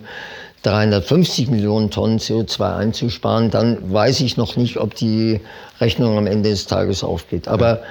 350 0.63 1.49
Millionen 1.49 1.89
Tonnen 1.89 2.19
CO2 2.19 2.75
einzusparen, 2.75 3.49
dann 3.49 3.91
weiß 3.91 4.21
ich 4.21 4.37
noch 4.37 4.57
nicht, 4.57 4.77
ob 4.77 4.95
die 4.95 5.41
Rechnung 5.79 6.17
am 6.17 6.27
Ende 6.27 6.49
des 6.49 6.67
Tages 6.67 7.03
aufgeht. 7.03 7.47
Aber 7.47 7.81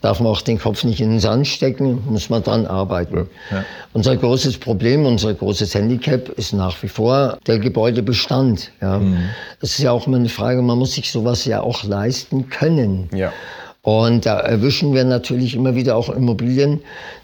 darf 0.00 0.20
man 0.20 0.32
auch 0.32 0.40
den 0.40 0.58
Kopf 0.58 0.84
nicht 0.84 1.00
in 1.00 1.10
den 1.10 1.20
Sand 1.20 1.46
stecken, 1.46 2.02
muss 2.08 2.30
man 2.30 2.42
dran 2.42 2.66
arbeiten. 2.66 3.28
Ja. 3.50 3.64
Unser 3.92 4.16
großes 4.16 4.58
Problem, 4.58 5.04
unser 5.06 5.34
großes 5.34 5.74
Handicap 5.74 6.28
ist 6.30 6.52
nach 6.52 6.82
wie 6.82 6.88
vor 6.88 7.38
der 7.46 7.58
Gebäudebestand. 7.58 8.70
Ja. 8.80 8.98
Mhm. 8.98 9.28
Das 9.60 9.70
ist 9.70 9.78
ja 9.78 9.92
auch 9.92 10.06
immer 10.06 10.16
eine 10.16 10.28
Frage, 10.28 10.62
man 10.62 10.78
muss 10.78 10.94
sich 10.94 11.10
sowas 11.10 11.44
ja 11.44 11.60
auch 11.60 11.84
leisten 11.84 12.48
können. 12.48 13.08
Ja. 13.14 13.32
Und 13.86 14.26
da 14.26 14.40
erwischen 14.40 14.94
wir 14.94 15.04
natürlich 15.04 15.54
immer 15.54 15.76
wieder 15.76 15.94
auch 15.94 16.08
Immobilien, 16.08 16.80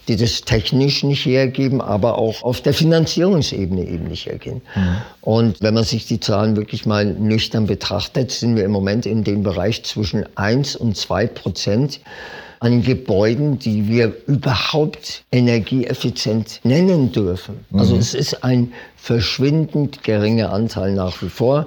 die 0.06 0.14
das 0.14 0.42
technisch 0.42 1.02
nicht 1.02 1.26
hergeben, 1.26 1.80
aber 1.80 2.16
auch 2.16 2.44
auf 2.44 2.60
der 2.60 2.72
Finanzierungsebene 2.72 3.84
eben 3.84 4.04
nicht 4.04 4.26
hergehen. 4.26 4.62
Mhm. 4.76 4.96
Und 5.22 5.60
wenn 5.60 5.74
man 5.74 5.82
sich 5.82 6.06
die 6.06 6.20
Zahlen 6.20 6.54
wirklich 6.54 6.86
mal 6.86 7.04
nüchtern 7.04 7.66
betrachtet, 7.66 8.30
sind 8.30 8.54
wir 8.54 8.64
im 8.64 8.70
Moment 8.70 9.06
in 9.06 9.24
dem 9.24 9.42
Bereich 9.42 9.82
zwischen 9.82 10.24
1 10.36 10.76
und 10.76 10.96
2 10.96 11.26
Prozent 11.26 11.98
an 12.60 12.84
Gebäuden, 12.84 13.58
die 13.58 13.88
wir 13.88 14.14
überhaupt 14.28 15.24
energieeffizient 15.32 16.60
nennen 16.62 17.10
dürfen. 17.10 17.64
Also 17.72 17.94
mhm. 17.94 18.00
es 18.00 18.14
ist 18.14 18.44
ein 18.44 18.72
verschwindend 18.94 20.04
geringer 20.04 20.52
Anteil 20.52 20.92
nach 20.92 21.20
wie 21.22 21.28
vor. 21.28 21.66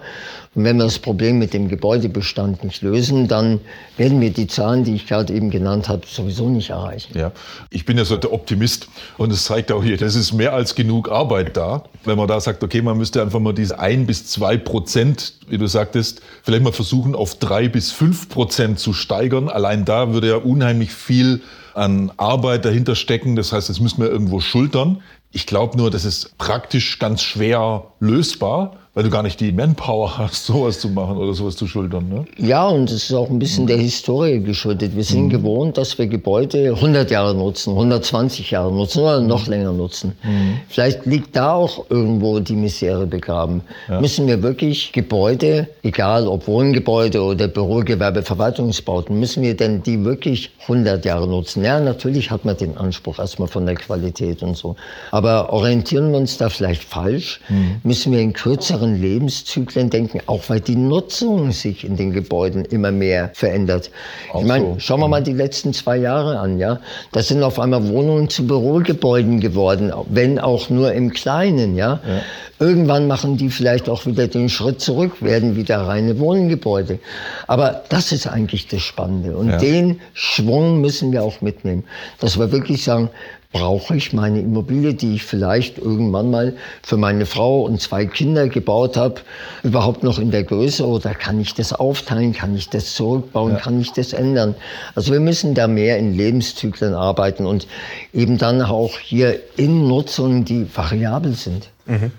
Und 0.55 0.63
wenn 0.63 0.77
wir 0.77 0.85
das 0.85 0.99
Problem 0.99 1.37
mit 1.37 1.53
dem 1.53 1.67
Gebäudebestand 1.67 2.63
nicht 2.63 2.81
lösen, 2.81 3.27
dann 3.27 3.59
werden 3.97 4.21
wir 4.21 4.31
die 4.31 4.47
Zahlen, 4.47 4.85
die 4.85 4.95
ich 4.95 5.05
gerade 5.05 5.33
eben 5.33 5.51
genannt 5.51 5.89
habe, 5.89 6.03
sowieso 6.07 6.49
nicht 6.49 6.69
erreichen. 6.69 7.17
Ja, 7.17 7.33
ich 7.69 7.85
bin 7.85 7.97
ja 7.97 8.05
so 8.05 8.15
der 8.15 8.31
Optimist 8.31 8.87
und 9.17 9.33
es 9.33 9.43
zeigt 9.43 9.71
auch 9.73 9.83
hier, 9.83 9.97
das 9.97 10.15
ist 10.15 10.31
mehr 10.31 10.53
als 10.53 10.73
genug 10.73 11.11
Arbeit 11.11 11.57
da. 11.57 11.83
Wenn 12.05 12.17
man 12.17 12.29
da 12.29 12.39
sagt, 12.39 12.63
okay, 12.63 12.81
man 12.81 12.97
müsste 12.97 13.21
einfach 13.21 13.39
mal 13.39 13.53
diese 13.53 13.79
ein 13.79 14.05
bis 14.05 14.27
zwei 14.27 14.55
Prozent, 14.55 15.33
wie 15.49 15.57
du 15.57 15.67
sagtest, 15.67 16.21
vielleicht 16.43 16.63
mal 16.63 16.71
versuchen, 16.71 17.15
auf 17.15 17.35
drei 17.35 17.67
bis 17.67 17.91
fünf 17.91 18.29
Prozent 18.29 18.79
zu 18.79 18.93
steigern. 18.93 19.49
Allein 19.49 19.83
da 19.83 20.13
würde 20.13 20.29
ja 20.29 20.37
unheimlich 20.37 20.91
viel 20.91 21.41
an 21.73 22.13
Arbeit 22.15 22.63
dahinter 22.63 22.95
stecken. 22.95 23.35
Das 23.35 23.51
heißt, 23.51 23.67
das 23.67 23.81
müssen 23.81 24.01
wir 24.01 24.09
irgendwo 24.09 24.39
schultern. 24.39 25.01
Ich 25.33 25.45
glaube 25.45 25.75
nur, 25.77 25.91
das 25.91 26.05
ist 26.05 26.37
praktisch 26.37 26.97
ganz 26.97 27.21
schwer 27.21 27.87
lösbar 27.99 28.77
weil 28.95 29.03
du 29.03 29.09
gar 29.09 29.23
nicht 29.23 29.39
die 29.41 29.51
Manpower 29.51 30.17
hast, 30.17 30.45
sowas 30.47 30.79
zu 30.79 30.89
machen 30.89 31.17
oder 31.17 31.33
sowas 31.33 31.55
zu 31.55 31.67
schultern. 31.67 32.07
Ne? 32.09 32.25
Ja, 32.37 32.65
und 32.65 32.89
es 32.89 33.03
ist 33.03 33.13
auch 33.13 33.29
ein 33.29 33.37
bisschen 33.37 33.67
der 33.67 33.77
Historie 33.77 34.39
geschuldet. 34.39 34.95
Wir 34.95 35.03
sind 35.03 35.25
mhm. 35.25 35.29
gewohnt, 35.29 35.77
dass 35.77 35.97
wir 35.97 36.07
Gebäude 36.07 36.73
100 36.73 37.11
Jahre 37.11 37.35
nutzen, 37.35 37.71
120 37.71 38.51
Jahre 38.51 38.71
nutzen 38.71 39.01
oder 39.01 39.19
noch 39.19 39.47
länger 39.47 39.73
nutzen. 39.73 40.13
Mhm. 40.23 40.59
Vielleicht 40.69 41.05
liegt 41.05 41.35
da 41.35 41.53
auch 41.53 41.85
irgendwo 41.89 42.39
die 42.39 42.55
Misere 42.55 43.05
begraben. 43.05 43.61
Ja. 43.89 43.99
Müssen 43.99 44.27
wir 44.27 44.41
wirklich 44.41 44.93
Gebäude, 44.93 45.67
egal 45.83 46.27
ob 46.27 46.47
Wohngebäude 46.47 47.21
oder 47.21 47.49
Bürogewerbe, 47.49 48.23
Verwaltungsbauten, 48.23 49.19
müssen 49.19 49.43
wir 49.43 49.57
denn 49.57 49.83
die 49.83 50.05
wirklich 50.05 50.51
100 50.61 51.03
Jahre 51.03 51.27
nutzen? 51.27 51.65
Ja, 51.65 51.81
natürlich 51.81 52.31
hat 52.31 52.45
man 52.45 52.55
den 52.55 52.77
Anspruch 52.77 53.19
erstmal 53.19 53.49
von 53.49 53.65
der 53.65 53.75
Qualität 53.75 54.41
und 54.41 54.55
so. 54.55 54.77
Aber 55.11 55.51
orientieren 55.51 56.11
wir 56.11 56.17
uns 56.17 56.37
da 56.37 56.47
vielleicht 56.47 56.83
falsch? 56.83 57.41
Mhm. 57.49 57.81
Müssen 57.83 58.13
wir 58.13 58.21
in 58.21 58.31
kürzeren 58.31 58.84
längeren 58.85 59.01
Lebenszyklen 59.01 59.89
denken, 59.89 60.21
auch 60.27 60.43
weil 60.47 60.59
die 60.59 60.75
Nutzung 60.75 61.51
sich 61.51 61.83
in 61.83 61.95
den 61.95 62.11
Gebäuden 62.11 62.65
immer 62.65 62.91
mehr 62.91 63.31
verändert. 63.33 63.91
Auch 64.31 64.41
ich 64.41 64.47
meine, 64.47 64.65
so. 64.65 64.75
schauen 64.79 64.99
wir 64.99 65.07
mal 65.07 65.23
die 65.23 65.33
letzten 65.33 65.73
zwei 65.73 65.97
Jahre 65.97 66.39
an, 66.39 66.59
ja. 66.59 66.79
Das 67.11 67.27
sind 67.27 67.43
auf 67.43 67.59
einmal 67.59 67.87
Wohnungen 67.87 68.29
zu 68.29 68.45
Bürogebäuden 68.47 69.39
geworden, 69.39 69.91
wenn 70.09 70.39
auch 70.39 70.69
nur 70.69 70.93
im 70.93 71.11
Kleinen, 71.11 71.75
ja. 71.75 71.99
ja. 72.07 72.21
Irgendwann 72.57 73.07
machen 73.07 73.35
die 73.35 73.49
vielleicht 73.49 73.89
auch 73.89 74.05
wieder 74.05 74.27
den 74.27 74.47
Schritt 74.47 74.79
zurück, 74.79 75.21
werden 75.21 75.57
wieder 75.57 75.79
reine 75.79 76.17
Wohngebäude. 76.19 76.99
Aber 77.47 77.83
das 77.89 78.13
ist 78.13 78.27
eigentlich 78.27 78.67
das 78.67 78.81
Spannende. 78.81 79.35
Und 79.35 79.49
ja. 79.49 79.57
den 79.57 79.99
Schwung 80.13 80.79
müssen 80.79 81.11
wir 81.11 81.23
auch 81.23 81.41
mitnehmen. 81.41 81.83
Dass 82.21 82.39
wir 82.39 82.53
wirklich 82.53 82.83
sagen, 82.83 83.09
brauche 83.55 83.95
ich 83.95 84.11
meine 84.11 84.41
Immobilie, 84.41 84.93
die 84.93 85.15
ich 85.15 85.23
vielleicht 85.23 85.77
irgendwann 85.77 86.29
mal 86.29 86.57
für 86.83 86.97
meine 86.97 87.25
Frau 87.25 87.61
und 87.61 87.81
zwei 87.81 88.05
Kinder 88.05 88.49
gebaut 88.49 88.97
habe, 88.97 89.21
überhaupt 89.63 90.03
noch 90.03 90.19
in 90.19 90.29
der 90.29 90.43
Größe 90.43 90.85
oder 90.85 91.13
kann 91.13 91.39
ich 91.39 91.53
das 91.53 91.71
aufteilen, 91.71 92.33
kann 92.33 92.53
ich 92.53 92.69
das 92.69 92.93
zurückbauen, 92.95 93.53
ja. 93.53 93.59
kann 93.59 93.79
ich 93.79 93.93
das 93.93 94.11
ändern? 94.11 94.55
Also 94.93 95.13
wir 95.13 95.21
müssen 95.21 95.53
da 95.53 95.69
mehr 95.69 95.97
in 95.97 96.13
Lebenszyklen 96.13 96.93
arbeiten 96.93 97.45
und 97.45 97.65
eben 98.11 98.37
dann 98.37 98.61
auch 98.61 98.99
hier 98.99 99.39
in 99.55 99.87
Nutzungen, 99.87 100.43
die 100.43 100.67
variabel 100.75 101.33
sind. 101.33 101.69
Mhm. 101.85 102.11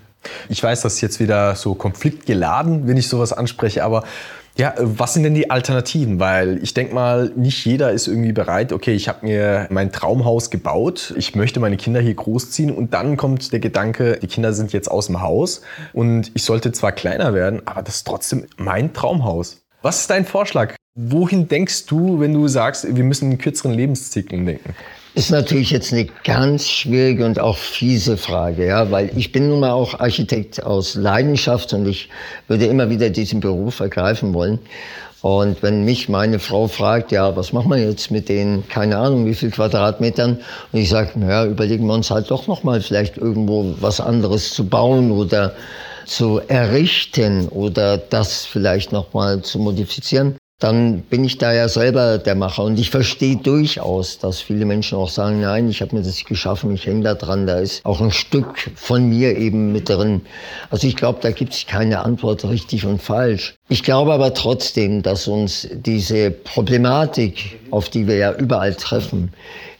Ich 0.49 0.63
weiß, 0.63 0.81
das 0.81 0.95
ist 0.95 1.01
jetzt 1.01 1.19
wieder 1.19 1.53
so 1.53 1.75
konfliktgeladen, 1.75 2.87
wenn 2.87 2.97
ich 2.97 3.09
sowas 3.09 3.31
anspreche, 3.31 3.83
aber 3.83 4.03
ja, 4.57 4.73
was 4.77 5.13
sind 5.13 5.23
denn 5.23 5.35
die 5.35 5.49
Alternativen? 5.49 6.19
Weil 6.19 6.61
ich 6.63 6.73
denke 6.73 6.93
mal, 6.93 7.31
nicht 7.35 7.63
jeder 7.65 7.91
ist 7.91 8.07
irgendwie 8.07 8.31
bereit, 8.31 8.73
okay, 8.73 8.93
ich 8.93 9.07
habe 9.07 9.25
mir 9.25 9.67
mein 9.69 9.91
Traumhaus 9.91 10.49
gebaut, 10.49 11.13
ich 11.15 11.35
möchte 11.35 11.59
meine 11.59 11.77
Kinder 11.77 12.01
hier 12.01 12.15
großziehen 12.15 12.71
und 12.71 12.93
dann 12.93 13.17
kommt 13.17 13.53
der 13.53 13.59
Gedanke, 13.59 14.17
die 14.21 14.27
Kinder 14.27 14.53
sind 14.53 14.73
jetzt 14.73 14.89
aus 14.89 15.07
dem 15.07 15.21
Haus 15.21 15.61
und 15.93 16.31
ich 16.33 16.43
sollte 16.43 16.71
zwar 16.71 16.91
kleiner 16.91 17.33
werden, 17.33 17.61
aber 17.65 17.83
das 17.83 17.97
ist 17.97 18.07
trotzdem 18.07 18.45
mein 18.57 18.93
Traumhaus. 18.93 19.61
Was 19.83 20.01
ist 20.01 20.09
dein 20.09 20.25
Vorschlag? 20.25 20.75
Wohin 20.95 21.47
denkst 21.47 21.85
du, 21.85 22.19
wenn 22.19 22.33
du 22.33 22.47
sagst, 22.47 22.95
wir 22.95 23.03
müssen 23.03 23.31
in 23.31 23.37
kürzeren 23.37 23.73
Lebenszyklen 23.73 24.45
denken? 24.45 24.73
Ist 25.17 25.31
natürlich 25.31 25.71
jetzt 25.71 25.93
eine 25.93 26.05
ganz 26.05 26.69
schwierige 26.69 27.25
und 27.25 27.39
auch 27.39 27.57
fiese 27.57 28.17
Frage, 28.17 28.67
ja, 28.67 28.91
weil 28.91 29.09
ich 29.17 29.31
bin 29.31 29.49
nun 29.49 29.61
mal 29.61 29.71
auch 29.71 29.99
Architekt 29.99 30.63
aus 30.63 30.93
Leidenschaft 30.93 31.73
und 31.73 31.87
ich 31.87 32.09
würde 32.47 32.67
immer 32.67 32.91
wieder 32.91 33.09
diesen 33.09 33.39
Beruf 33.39 33.79
ergreifen 33.79 34.35
wollen. 34.35 34.59
Und 35.23 35.63
wenn 35.63 35.85
mich 35.85 36.07
meine 36.07 36.37
Frau 36.37 36.67
fragt, 36.67 37.11
ja, 37.11 37.35
was 37.35 37.51
machen 37.51 37.71
wir 37.71 37.79
jetzt 37.79 38.11
mit 38.11 38.29
den, 38.29 38.67
keine 38.69 38.99
Ahnung, 38.99 39.25
wie 39.25 39.33
viel 39.33 39.49
Quadratmetern, 39.49 40.37
und 40.71 40.79
ich 40.79 40.89
sage, 40.89 41.13
naja, 41.15 41.45
überlegen 41.45 41.87
wir 41.87 41.95
uns 41.95 42.11
halt 42.11 42.29
doch 42.29 42.45
nochmal 42.45 42.79
vielleicht 42.79 43.17
irgendwo 43.17 43.73
was 43.79 43.99
anderes 43.99 44.53
zu 44.53 44.67
bauen 44.67 45.09
oder 45.09 45.55
zu 46.05 46.41
errichten 46.47 47.47
oder 47.47 47.97
das 47.97 48.45
vielleicht 48.45 48.91
nochmal 48.91 49.41
zu 49.41 49.57
modifizieren, 49.57 50.37
dann 50.59 51.01
bin 51.01 51.23
ich 51.23 51.37
da 51.37 51.53
ja 51.53 51.69
selber 51.69 52.17
der 52.17 52.33
Macher. 52.33 52.63
Und 52.63 52.79
ich 52.79 52.89
verstehe 52.89 53.35
durchaus, 53.35 54.17
dass 54.17 54.41
viele 54.41 54.65
Menschen 54.65 54.97
auch 54.97 55.09
sagen, 55.09 55.41
nein, 55.41 55.69
ich 55.69 55.81
habe 55.81 55.95
mir 55.95 56.01
das 56.01 56.23
geschaffen, 56.25 56.73
ich 56.73 56.87
hänge 56.87 57.03
da 57.03 57.13
dran, 57.13 57.45
da 57.45 57.59
ist 57.59 57.85
auch 57.85 58.01
ein 58.01 58.11
Stück 58.11 58.71
von 58.75 59.07
mir 59.07 59.37
eben 59.37 59.71
mit 59.71 59.87
drin. 59.87 60.21
Also 60.71 60.87
ich 60.87 60.95
glaube, 60.95 61.19
da 61.21 61.29
gibt 61.29 61.53
es 61.53 61.67
keine 61.67 61.99
Antwort 61.99 62.43
richtig 62.43 62.85
und 62.85 63.03
falsch. 63.03 63.53
Ich 63.69 63.83
glaube 63.83 64.13
aber 64.13 64.33
trotzdem, 64.33 65.03
dass 65.03 65.27
uns 65.27 65.67
diese 65.71 66.31
Problematik, 66.31 67.59
auf 67.69 67.89
die 67.89 68.07
wir 68.07 68.17
ja 68.17 68.33
überall 68.33 68.73
treffen, 68.73 69.33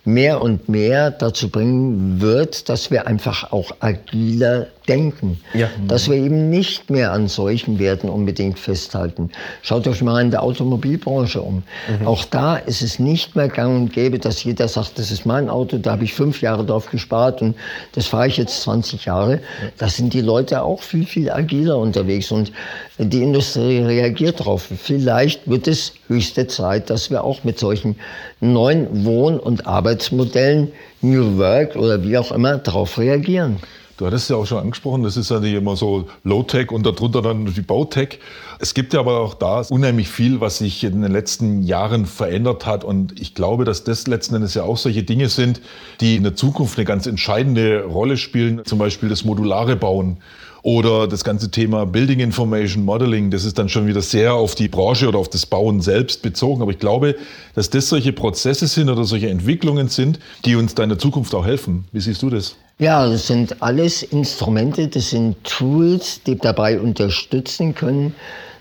mehr 0.05 0.43
und 0.43 0.69
mehr 0.69 1.09
dazu 1.09 1.49
bringen 1.49 2.21
wird, 2.21 2.69
dass 2.69 2.91
wir 2.91 3.07
einfach 3.07 3.51
auch 3.51 3.71
agiler 3.79 4.67
denken. 4.87 5.39
Ja. 5.53 5.69
Dass 5.87 6.09
wir 6.09 6.15
eben 6.15 6.49
nicht 6.49 6.89
mehr 6.89 7.11
an 7.11 7.27
solchen 7.27 7.79
Werten 7.79 8.09
unbedingt 8.09 8.59
festhalten. 8.59 9.29
Schaut 9.61 9.87
euch 9.87 10.01
mal 10.01 10.21
in 10.21 10.31
der 10.31 10.43
Automobilbranche 10.43 11.41
um. 11.41 11.63
Mhm. 11.99 12.07
Auch 12.07 12.25
da 12.25 12.55
ist 12.55 12.81
es 12.81 12.99
nicht 12.99 13.35
mehr 13.35 13.49
gang 13.49 13.75
und 13.75 13.93
gäbe, 13.93 14.19
dass 14.19 14.43
jeder 14.43 14.67
sagt, 14.67 14.97
das 14.99 15.11
ist 15.11 15.25
mein 15.25 15.49
Auto, 15.49 15.77
da 15.77 15.91
habe 15.91 16.03
ich 16.03 16.13
fünf 16.13 16.41
Jahre 16.41 16.65
drauf 16.65 16.89
gespart 16.89 17.41
und 17.41 17.55
das 17.93 18.07
fahre 18.07 18.27
ich 18.27 18.37
jetzt 18.37 18.61
20 18.61 19.05
Jahre. 19.05 19.39
Da 19.77 19.89
sind 19.89 20.13
die 20.13 20.21
Leute 20.21 20.61
auch 20.61 20.81
viel, 20.81 21.05
viel 21.05 21.29
agiler 21.29 21.77
unterwegs 21.77 22.31
und 22.31 22.51
die 22.97 23.21
Industrie 23.21 23.79
reagiert 23.79 24.39
darauf. 24.39 24.67
Vielleicht 24.81 25.47
wird 25.49 25.67
es 25.67 25.93
höchste 26.07 26.47
Zeit, 26.47 26.89
dass 26.89 27.11
wir 27.11 27.23
auch 27.23 27.43
mit 27.43 27.59
solchen 27.59 27.95
neuen 28.39 29.05
Wohn- 29.05 29.39
und 29.39 29.67
Arbeitsmodellen, 29.67 30.71
New 31.01 31.37
Work 31.37 31.75
oder 31.75 32.03
wie 32.03 32.17
auch 32.17 32.31
immer, 32.31 32.57
darauf 32.57 32.97
reagieren. 32.97 33.57
Du 33.97 34.05
hattest 34.05 34.29
ja 34.29 34.35
auch 34.35 34.45
schon 34.45 34.59
angesprochen, 34.59 35.01
das 35.01 35.17
ist 35.17 35.31
ja 35.31 35.39
nicht 35.39 35.55
immer 35.55 35.75
so 35.75 36.07
Low-Tech 36.23 36.71
und 36.71 36.85
darunter 36.85 37.23
dann 37.23 37.51
die 37.51 37.61
Bautech. 37.61 38.19
Es 38.59 38.75
gibt 38.75 38.93
ja 38.93 38.99
aber 38.99 39.21
auch 39.21 39.33
da 39.33 39.61
unheimlich 39.69 40.07
viel, 40.07 40.39
was 40.39 40.59
sich 40.59 40.83
in 40.83 41.01
den 41.01 41.11
letzten 41.11 41.63
Jahren 41.63 42.05
verändert 42.05 42.67
hat. 42.67 42.83
Und 42.83 43.19
ich 43.19 43.33
glaube, 43.33 43.65
dass 43.65 43.83
das 43.83 44.05
letzten 44.05 44.35
Endes 44.35 44.53
ja 44.53 44.61
auch 44.61 44.77
solche 44.77 45.01
Dinge 45.01 45.29
sind, 45.29 45.61
die 45.99 46.15
in 46.15 46.21
der 46.21 46.35
Zukunft 46.35 46.77
eine 46.77 46.85
ganz 46.85 47.07
entscheidende 47.07 47.85
Rolle 47.85 48.17
spielen. 48.17 48.61
Zum 48.65 48.77
Beispiel 48.77 49.09
das 49.09 49.25
modulare 49.25 49.75
Bauen. 49.75 50.17
Oder 50.61 51.07
das 51.07 51.23
ganze 51.23 51.49
Thema 51.49 51.85
Building 51.87 52.19
Information 52.19 52.85
Modeling, 52.85 53.31
das 53.31 53.45
ist 53.45 53.57
dann 53.57 53.69
schon 53.69 53.87
wieder 53.87 54.01
sehr 54.01 54.33
auf 54.33 54.53
die 54.53 54.67
Branche 54.67 55.07
oder 55.07 55.17
auf 55.17 55.29
das 55.29 55.47
Bauen 55.47 55.81
selbst 55.81 56.21
bezogen. 56.21 56.61
Aber 56.61 56.71
ich 56.71 56.79
glaube, 56.79 57.15
dass 57.55 57.71
das 57.71 57.89
solche 57.89 58.13
Prozesse 58.13 58.67
sind 58.67 58.89
oder 58.89 59.05
solche 59.05 59.29
Entwicklungen 59.29 59.87
sind, 59.87 60.19
die 60.45 60.55
uns 60.55 60.75
da 60.75 60.83
in 60.83 60.89
der 60.89 60.99
Zukunft 60.99 61.33
auch 61.33 61.45
helfen. 61.45 61.85
Wie 61.91 61.99
siehst 61.99 62.21
du 62.21 62.29
das? 62.29 62.57
Ja, 62.79 63.09
das 63.09 63.25
sind 63.25 63.63
alles 63.63 64.03
Instrumente, 64.03 64.87
das 64.87 65.09
sind 65.09 65.43
Tools, 65.43 66.21
die 66.21 66.37
dabei 66.37 66.79
unterstützen 66.79 67.73
können, 67.73 68.13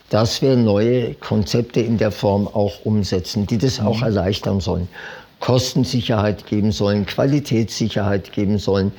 dass 0.09 0.41
wir 0.41 0.57
neue 0.57 1.13
Konzepte 1.15 1.81
in 1.81 1.99
der 1.99 2.11
Form 2.11 2.49
auch 2.49 2.87
umsetzen, 2.87 3.47
die 3.47 3.59
das 3.59 3.79
auch 3.79 3.99
mhm. 3.99 4.05
erleichtern 4.05 4.61
sollen. 4.61 4.89
Kostensicherheit 5.41 6.47
geben 6.47 6.73
sollen, 6.73 7.05
Qualitätssicherheit 7.05 8.33
geben 8.33 8.59
sollen, 8.59 8.93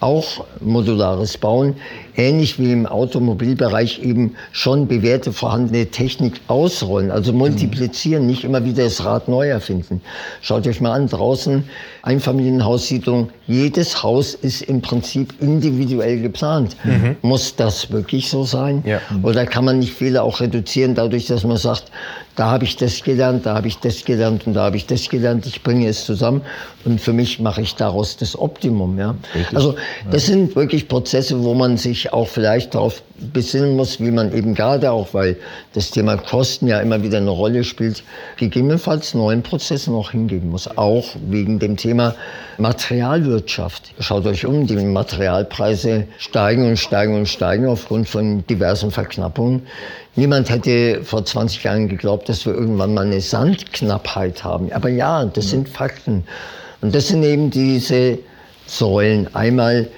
auch 0.00 0.44
modulares 0.60 1.38
Bauen, 1.38 1.74
ähnlich 2.16 2.58
wie 2.58 2.72
im 2.72 2.86
Automobilbereich 2.86 4.00
eben 4.02 4.34
schon 4.52 4.88
bewährte 4.88 5.32
vorhandene 5.32 5.86
Technik 5.86 6.40
ausrollen, 6.48 7.10
also 7.10 7.32
multiplizieren, 7.32 8.26
nicht 8.26 8.44
immer 8.44 8.64
wieder 8.64 8.84
das 8.84 9.04
Rad 9.04 9.28
neu 9.28 9.48
erfinden. 9.48 10.00
Schaut 10.40 10.66
euch 10.66 10.80
mal 10.80 10.92
an, 10.92 11.08
draußen 11.08 11.64
Einfamilienhaussiedlung, 12.02 13.30
jedes 13.46 14.02
Haus 14.02 14.34
ist 14.34 14.62
im 14.62 14.82
Prinzip 14.82 15.34
individuell 15.40 16.20
geplant. 16.20 16.76
Mhm. 16.84 17.16
Muss 17.22 17.56
das 17.56 17.90
wirklich 17.90 18.28
so 18.28 18.44
sein? 18.44 18.82
Ja. 18.86 19.00
Oder 19.22 19.46
kann 19.46 19.64
man 19.64 19.78
nicht 19.78 19.92
Fehler 19.92 20.24
auch 20.24 20.40
reduzieren 20.40 20.94
dadurch, 20.94 21.26
dass 21.26 21.44
man 21.44 21.56
sagt, 21.56 21.90
da 22.36 22.50
habe 22.50 22.64
ich 22.64 22.76
das 22.76 23.02
gelernt, 23.02 23.46
da 23.46 23.54
habe 23.54 23.66
ich 23.66 23.78
das 23.78 24.04
gelernt 24.04 24.46
und 24.46 24.54
da 24.54 24.64
habe 24.64 24.76
ich 24.76 24.86
das 24.86 25.08
gelernt. 25.08 25.46
Ich 25.46 25.62
bringe 25.62 25.88
es 25.88 26.04
zusammen 26.04 26.42
und 26.84 27.00
für 27.00 27.14
mich 27.14 27.40
mache 27.40 27.62
ich 27.62 27.74
daraus 27.74 28.18
das 28.18 28.38
Optimum. 28.38 28.98
Ja? 28.98 29.14
Also 29.54 29.74
das 30.10 30.26
sind 30.26 30.54
wirklich 30.54 30.86
Prozesse, 30.86 31.42
wo 31.42 31.54
man 31.54 31.78
sich 31.78 32.12
auch 32.12 32.28
vielleicht 32.28 32.74
darauf 32.74 33.02
besinnen 33.32 33.74
muss, 33.74 33.98
wie 34.00 34.10
man 34.10 34.36
eben 34.36 34.54
gerade 34.54 34.92
auch, 34.92 35.14
weil 35.14 35.36
das 35.72 35.90
Thema 35.90 36.18
Kosten 36.18 36.66
ja 36.66 36.80
immer 36.80 37.02
wieder 37.02 37.16
eine 37.16 37.30
Rolle 37.30 37.64
spielt, 37.64 38.02
gegebenenfalls 38.36 39.14
neuen 39.14 39.42
Prozessen 39.42 39.94
auch 39.94 40.10
hingeben 40.10 40.50
muss. 40.50 40.76
Auch 40.76 41.06
wegen 41.28 41.58
dem 41.58 41.78
Thema 41.78 42.14
Materialwirtschaft. 42.58 43.94
Schaut 44.00 44.26
euch 44.26 44.44
um, 44.44 44.66
die 44.66 44.76
Materialpreise 44.76 46.06
steigen 46.18 46.68
und 46.68 46.76
steigen 46.78 47.14
und 47.14 47.26
steigen 47.26 47.66
aufgrund 47.66 48.08
von 48.08 48.46
diversen 48.46 48.90
Verknappungen. 48.90 49.66
Niemand 50.18 50.48
hätte 50.48 51.04
vor 51.04 51.26
20 51.26 51.62
Jahren 51.62 51.88
geglaubt, 51.88 52.30
dass 52.30 52.46
wir 52.46 52.54
irgendwann 52.54 52.94
mal 52.94 53.04
eine 53.04 53.20
Sandknappheit 53.20 54.44
haben. 54.44 54.72
Aber 54.72 54.88
ja, 54.88 55.26
das 55.26 55.50
sind 55.50 55.68
Fakten. 55.68 56.24
Und 56.80 56.94
das 56.94 57.08
sind 57.08 57.22
eben 57.22 57.50
diese 57.50 58.18
Säulen. 58.66 59.34
Einmal 59.34 59.88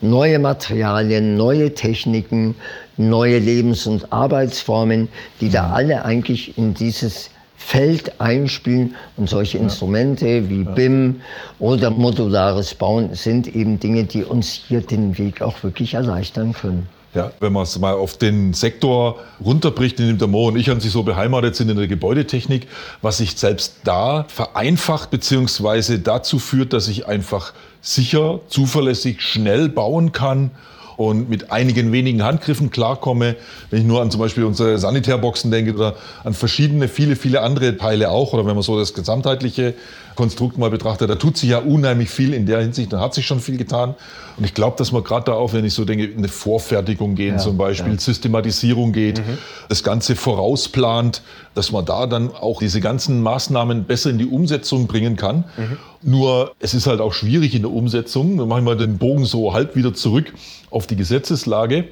neue 0.00 0.40
Materialien, 0.40 1.36
neue 1.36 1.74
Techniken, 1.74 2.56
neue 2.96 3.38
Lebens- 3.38 3.86
und 3.86 4.12
Arbeitsformen, 4.12 5.08
die 5.40 5.48
da 5.48 5.70
alle 5.70 6.04
eigentlich 6.04 6.58
in 6.58 6.74
dieses 6.74 7.30
Feld 7.56 8.20
einspielen. 8.20 8.96
Und 9.16 9.28
solche 9.28 9.58
Instrumente 9.58 10.50
wie 10.50 10.64
BIM 10.64 11.20
oder 11.60 11.90
modulares 11.90 12.74
Bauen 12.74 13.14
sind 13.14 13.54
eben 13.54 13.78
Dinge, 13.78 14.02
die 14.04 14.24
uns 14.24 14.60
hier 14.66 14.80
den 14.80 15.18
Weg 15.18 15.40
auch 15.40 15.62
wirklich 15.62 15.94
erleichtern 15.94 16.52
können. 16.52 16.88
Ja, 17.14 17.32
wenn 17.40 17.54
man 17.54 17.62
es 17.62 17.78
mal 17.78 17.94
auf 17.94 18.18
den 18.18 18.52
Sektor 18.52 19.18
runterbricht, 19.42 19.98
in 19.98 20.08
dem 20.08 20.18
der 20.18 20.28
Mo 20.28 20.48
und 20.48 20.56
ich 20.56 20.70
an 20.70 20.80
sich 20.80 20.92
so 20.92 21.02
beheimatet 21.02 21.56
sind 21.56 21.70
in 21.70 21.76
der 21.78 21.88
Gebäudetechnik, 21.88 22.68
was 23.00 23.16
sich 23.18 23.34
selbst 23.36 23.76
da 23.84 24.26
vereinfacht 24.28 25.10
beziehungsweise 25.10 26.00
dazu 26.00 26.38
führt, 26.38 26.74
dass 26.74 26.86
ich 26.86 27.06
einfach 27.06 27.54
sicher, 27.80 28.40
zuverlässig, 28.48 29.22
schnell 29.22 29.70
bauen 29.70 30.12
kann 30.12 30.50
und 30.98 31.30
mit 31.30 31.52
einigen 31.52 31.92
wenigen 31.92 32.24
Handgriffen 32.24 32.70
klarkomme. 32.70 33.36
Wenn 33.70 33.80
ich 33.80 33.86
nur 33.86 34.02
an 34.02 34.10
zum 34.10 34.20
Beispiel 34.20 34.44
unsere 34.44 34.78
Sanitärboxen 34.78 35.50
denke 35.50 35.72
oder 35.72 35.94
an 36.24 36.34
verschiedene, 36.34 36.88
viele, 36.88 37.16
viele 37.16 37.40
andere 37.40 37.76
Teile 37.78 38.10
auch 38.10 38.32
oder 38.32 38.44
wenn 38.44 38.54
man 38.54 38.64
so 38.64 38.78
das 38.78 38.92
gesamtheitliche 38.94 39.74
Konstrukt 40.18 40.58
mal 40.58 40.68
betrachtet, 40.68 41.08
da 41.08 41.14
tut 41.14 41.36
sich 41.36 41.50
ja 41.50 41.58
unheimlich 41.58 42.10
viel 42.10 42.34
in 42.34 42.44
der 42.44 42.60
Hinsicht, 42.60 42.92
da 42.92 42.98
hat 42.98 43.14
sich 43.14 43.24
schon 43.24 43.38
viel 43.38 43.56
getan. 43.56 43.94
Und 44.36 44.44
ich 44.44 44.52
glaube, 44.52 44.76
dass 44.76 44.90
man 44.90 45.04
gerade 45.04 45.26
da 45.26 45.34
auch, 45.34 45.52
wenn 45.52 45.64
ich 45.64 45.74
so 45.74 45.84
denke, 45.84 46.06
in 46.06 46.18
eine 46.18 46.26
Vorfertigung 46.26 47.14
gehen 47.14 47.36
ja, 47.36 47.38
zum 47.38 47.56
Beispiel, 47.56 47.92
ja. 47.92 48.00
Systematisierung 48.00 48.92
geht, 48.92 49.18
mhm. 49.18 49.38
das 49.68 49.84
Ganze 49.84 50.16
vorausplant, 50.16 51.22
dass 51.54 51.70
man 51.70 51.84
da 51.84 52.08
dann 52.08 52.32
auch 52.34 52.58
diese 52.58 52.80
ganzen 52.80 53.22
Maßnahmen 53.22 53.84
besser 53.84 54.10
in 54.10 54.18
die 54.18 54.26
Umsetzung 54.26 54.88
bringen 54.88 55.14
kann. 55.14 55.44
Mhm. 55.56 55.76
Nur 56.02 56.52
es 56.58 56.74
ist 56.74 56.88
halt 56.88 57.00
auch 57.00 57.12
schwierig 57.12 57.54
in 57.54 57.62
der 57.62 57.70
Umsetzung. 57.70 58.38
Dann 58.38 58.48
mache 58.48 58.58
ich 58.58 58.64
mal 58.64 58.76
den 58.76 58.98
Bogen 58.98 59.24
so 59.24 59.54
halb 59.54 59.76
wieder 59.76 59.94
zurück 59.94 60.34
auf 60.70 60.88
die 60.88 60.96
Gesetzeslage. 60.96 61.84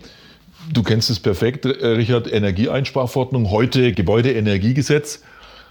Du 0.73 0.83
kennst 0.83 1.11
es 1.11 1.21
perfekt, 1.21 1.65
äh, 1.65 1.87
Richard, 1.87 2.33
Energieeinsparverordnung, 2.33 3.53
heute 3.53 3.93
Gebäudeenergiegesetz. 3.93 5.21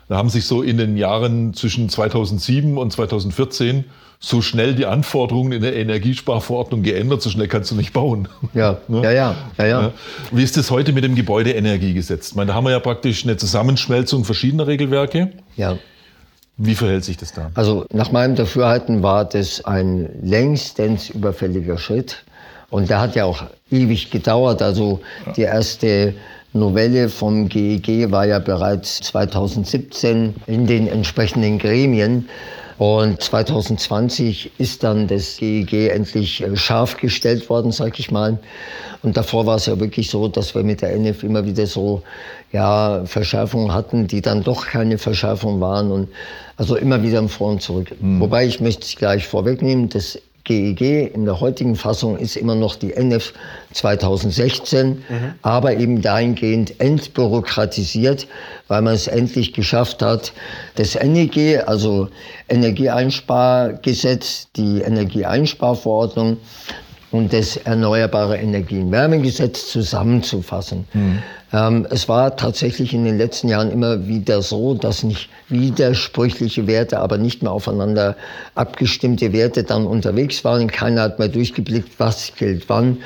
Da 0.08 0.18
haben 0.18 0.30
sich 0.30 0.46
so 0.46 0.62
in 0.62 0.78
den 0.78 0.98
Jahren 0.98 1.54
zwischen 1.54 1.90
2007 1.90 2.78
und 2.78 2.92
2014 2.92 3.86
so 4.20 4.42
schnell 4.42 4.76
die 4.76 4.86
Anforderungen 4.86 5.52
in 5.52 5.62
der 5.62 5.76
Energiesparverordnung 5.76 6.84
geändert, 6.84 7.22
so 7.22 7.30
schnell 7.30 7.48
kannst 7.48 7.72
du 7.72 7.76
nicht 7.76 7.94
bauen. 7.94 8.28
Ja, 8.54 8.78
ne? 8.88 9.04
ja, 9.04 9.12
ja, 9.12 9.36
ja, 9.58 9.66
ja. 9.66 9.92
Wie 10.32 10.44
ist 10.44 10.58
das 10.58 10.72
heute 10.72 10.94
mit 10.94 11.04
dem 11.04 11.16
Gebäudeenergiegesetz? 11.16 12.30
Ich 12.30 12.36
meine, 12.36 12.50
da 12.50 12.54
haben 12.54 12.66
wir 12.66 12.72
ja 12.72 12.80
praktisch 12.80 13.24
eine 13.24 13.38
Zusammenschmelzung 13.38 14.26
verschiedener 14.26 14.68
Regelwerke. 14.68 15.32
Ja. 15.56 15.78
Wie 16.58 16.76
verhält 16.76 17.04
sich 17.04 17.18
das 17.18 17.34
da? 17.34 17.52
Also 17.54 17.86
nach 17.92 18.12
meinem 18.12 18.36
Dafürhalten 18.36 19.04
war 19.04 19.26
das 19.26 19.66
ein 19.66 20.10
längstens 20.22 21.10
überfälliger 21.10 21.78
Schritt. 21.78 22.24
Und 22.70 22.90
der 22.90 23.02
hat 23.02 23.16
ja 23.16 23.26
auch 23.26 23.44
ewig 23.72 24.10
gedauert. 24.10 24.62
Also 24.62 25.02
die 25.36 25.42
erste 25.42 26.16
Novelle 26.56 27.10
vom 27.10 27.50
GEG 27.50 28.12
war 28.12 28.26
ja 28.26 28.40
bereits 28.40 29.02
2017 29.02 30.36
in 30.48 30.66
den 30.66 30.88
entsprechenden 30.88 31.60
Gremien. 31.60 32.30
Und 32.78 33.22
2020 33.22 34.52
ist 34.58 34.84
dann 34.84 35.08
das 35.08 35.38
GEG 35.38 35.90
endlich 35.92 36.42
äh, 36.42 36.58
scharf 36.58 36.98
gestellt 36.98 37.50
worden, 37.50 37.72
sag 37.72 38.00
ich 38.00 38.12
mal. 38.12 38.40
Und 39.02 39.16
davor 39.16 39.46
war 39.46 39.56
es 39.56 39.66
ja 39.66 39.80
wirklich 39.80 40.10
so, 40.10 40.28
dass 40.28 40.56
wir 40.56 40.64
mit 40.64 40.82
der 40.82 40.94
NF 40.94 41.24
immer 41.24 41.46
wieder 41.46 41.68
so 41.68 42.02
ja, 42.52 43.04
Verschärfungen 43.06 43.74
hatten, 43.74 44.08
die 44.08 44.22
dann 44.22 44.44
doch 44.44 44.68
keine 44.68 44.98
Verschärfung 44.98 45.62
waren. 45.62 45.92
Und 45.92 46.10
also 46.58 46.76
immer 46.76 47.02
wieder 47.04 47.20
im 47.20 47.30
Vor 47.30 47.52
und 47.52 47.62
zurück. 47.62 47.92
Mhm. 48.02 48.20
Wobei 48.20 48.46
ich 48.46 48.60
möchte 48.60 48.84
es 48.84 48.96
gleich 48.96 49.28
vorwegnehmen, 49.28 49.88
das 49.90 50.20
GEG 50.46 51.14
in 51.14 51.26
der 51.26 51.42
heutigen 51.42 51.76
Fassung 51.76 52.18
ist 52.18 52.38
immer 52.38 52.56
noch 52.56 52.76
die 52.76 52.94
NF 52.94 53.34
2016, 53.74 54.90
mhm. 54.90 55.04
aber 55.42 55.74
eben 55.74 56.02
dahingehend 56.02 56.80
entbürokratisiert, 56.80 58.28
weil 58.68 58.82
man 58.82 58.94
es 58.94 59.08
endlich 59.08 59.54
geschafft 59.54 60.02
hat, 60.02 60.34
das 60.76 60.96
NEG, 60.96 61.68
also 61.68 62.08
Energieeinspargesetz, 62.48 64.48
die 64.56 64.82
Energieeinsparverordnung 64.82 66.38
und 67.16 67.32
das 67.32 67.56
Erneuerbare 67.56 68.38
Energien-Wärmegesetz 68.38 69.70
zusammenzufassen. 69.70 70.86
Mhm. 70.94 71.24
Ähm, 71.54 71.88
es 71.90 72.10
war 72.10 72.36
tatsächlich 72.36 72.94
in 72.94 73.06
den 73.06 73.18
letzten 73.18 73.48
Jahren 73.48 73.72
immer 73.72 74.06
wieder 74.08 74.42
so, 74.42 74.74
dass 74.74 75.04
nicht 75.04 75.30
widersprüchliche 75.48 76.68
Werte, 76.68 77.00
aber 77.00 77.18
nicht 77.18 77.42
mehr 77.42 77.54
aufeinander 77.54 78.18
abgestimmte 78.54 79.32
Werte 79.32 79.64
dann 79.64 79.88
unterwegs 79.88 80.44
waren. 80.44 80.68
Keiner 80.68 81.04
hat 81.04 81.20
mehr 81.20 81.30
durchgeblickt, 81.30 81.94
was 82.00 82.34
gilt 82.36 82.68
wann. 82.68 82.98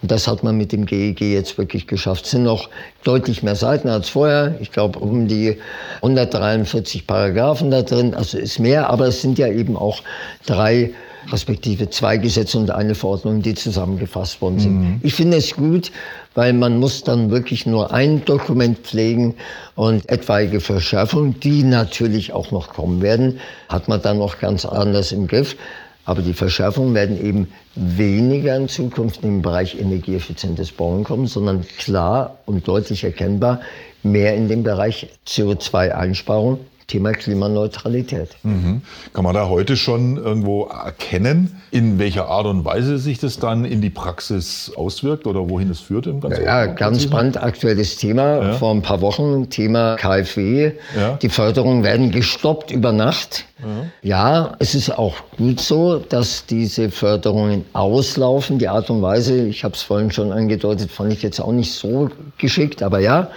Und 0.00 0.10
das 0.10 0.28
hat 0.28 0.42
man 0.42 0.56
mit 0.56 0.72
dem 0.72 0.86
GEG 0.86 1.20
jetzt 1.20 1.58
wirklich 1.58 1.86
geschafft. 1.86 2.24
Es 2.24 2.30
sind 2.30 2.44
noch 2.44 2.70
deutlich 3.04 3.42
mehr 3.42 3.56
Seiten 3.56 3.88
als 3.88 4.08
vorher. 4.08 4.54
Ich 4.60 4.72
glaube, 4.72 4.98
um 5.00 5.28
die 5.28 5.58
143 5.96 7.06
Paragraphen 7.06 7.70
da 7.70 7.82
drin. 7.82 8.14
Also 8.14 8.38
ist 8.38 8.60
mehr, 8.60 8.88
aber 8.88 9.08
es 9.08 9.20
sind 9.20 9.38
ja 9.38 9.48
eben 9.48 9.76
auch 9.76 10.00
drei 10.46 10.92
respektive 11.30 11.90
zwei 11.90 12.16
Gesetze 12.16 12.58
und 12.58 12.70
eine 12.70 12.94
Verordnung, 12.94 13.42
die 13.42 13.54
zusammengefasst 13.54 14.40
worden 14.40 14.58
sind. 14.58 14.80
Mhm. 14.80 15.00
Ich 15.02 15.14
finde 15.14 15.36
es 15.36 15.54
gut, 15.54 15.92
weil 16.34 16.52
man 16.52 16.78
muss 16.78 17.04
dann 17.04 17.30
wirklich 17.30 17.66
nur 17.66 17.92
ein 17.92 18.24
Dokument 18.24 18.78
pflegen 18.78 19.34
und 19.74 20.08
etwaige 20.08 20.60
Verschärfungen, 20.60 21.38
die 21.40 21.62
natürlich 21.62 22.32
auch 22.32 22.50
noch 22.50 22.68
kommen 22.68 23.02
werden, 23.02 23.40
hat 23.68 23.88
man 23.88 24.00
dann 24.02 24.18
noch 24.18 24.38
ganz 24.38 24.64
anders 24.64 25.12
im 25.12 25.26
Griff. 25.26 25.56
Aber 26.04 26.22
die 26.22 26.32
Verschärfungen 26.32 26.94
werden 26.94 27.22
eben 27.22 27.48
weniger 27.74 28.56
in 28.56 28.68
Zukunft 28.68 29.22
im 29.24 29.42
Bereich 29.42 29.78
energieeffizientes 29.78 30.72
Bauen 30.72 31.04
kommen, 31.04 31.26
sondern 31.26 31.66
klar 31.76 32.38
und 32.46 32.66
deutlich 32.66 33.04
erkennbar 33.04 33.60
mehr 34.02 34.34
in 34.34 34.48
dem 34.48 34.62
Bereich 34.62 35.08
CO2-Einsparung 35.26 36.60
Thema 36.88 37.12
Klimaneutralität. 37.12 38.30
Mhm. 38.42 38.80
Kann 39.12 39.22
man 39.22 39.34
da 39.34 39.48
heute 39.48 39.76
schon 39.76 40.16
irgendwo 40.16 40.64
erkennen, 40.64 41.60
in 41.70 41.98
welcher 41.98 42.28
Art 42.28 42.46
und 42.46 42.64
Weise 42.64 42.98
sich 42.98 43.18
das 43.18 43.38
dann 43.38 43.66
in 43.66 43.82
die 43.82 43.90
Praxis 43.90 44.72
auswirkt 44.74 45.26
oder 45.26 45.50
wohin 45.50 45.70
es 45.70 45.80
führt? 45.80 46.06
Im 46.06 46.20
ganzen 46.20 46.44
ja, 46.44 46.64
ganz 46.64 47.06
brandaktuelles 47.06 47.96
Thema. 47.96 48.38
Ja. 48.38 48.52
Vor 48.54 48.74
ein 48.74 48.80
paar 48.80 49.02
Wochen 49.02 49.50
Thema 49.50 49.96
KfW. 49.96 50.72
Ja. 50.96 51.18
Die 51.20 51.28
Förderungen 51.28 51.84
werden 51.84 52.10
gestoppt 52.10 52.70
über 52.70 52.92
Nacht. 52.92 53.44
Ja. 53.60 53.86
ja, 54.02 54.56
es 54.60 54.74
ist 54.74 54.96
auch 54.96 55.14
gut 55.36 55.60
so, 55.60 55.98
dass 55.98 56.46
diese 56.46 56.90
Förderungen 56.90 57.64
auslaufen. 57.72 58.58
Die 58.58 58.68
Art 58.68 58.88
und 58.90 59.02
Weise, 59.02 59.46
ich 59.46 59.64
habe 59.64 59.74
es 59.74 59.82
vorhin 59.82 60.12
schon 60.12 60.32
angedeutet, 60.32 60.90
fand 60.90 61.12
ich 61.12 61.22
jetzt 61.22 61.40
auch 61.40 61.52
nicht 61.52 61.72
so 61.72 62.08
geschickt, 62.38 62.82
aber 62.82 63.00
ja. 63.00 63.30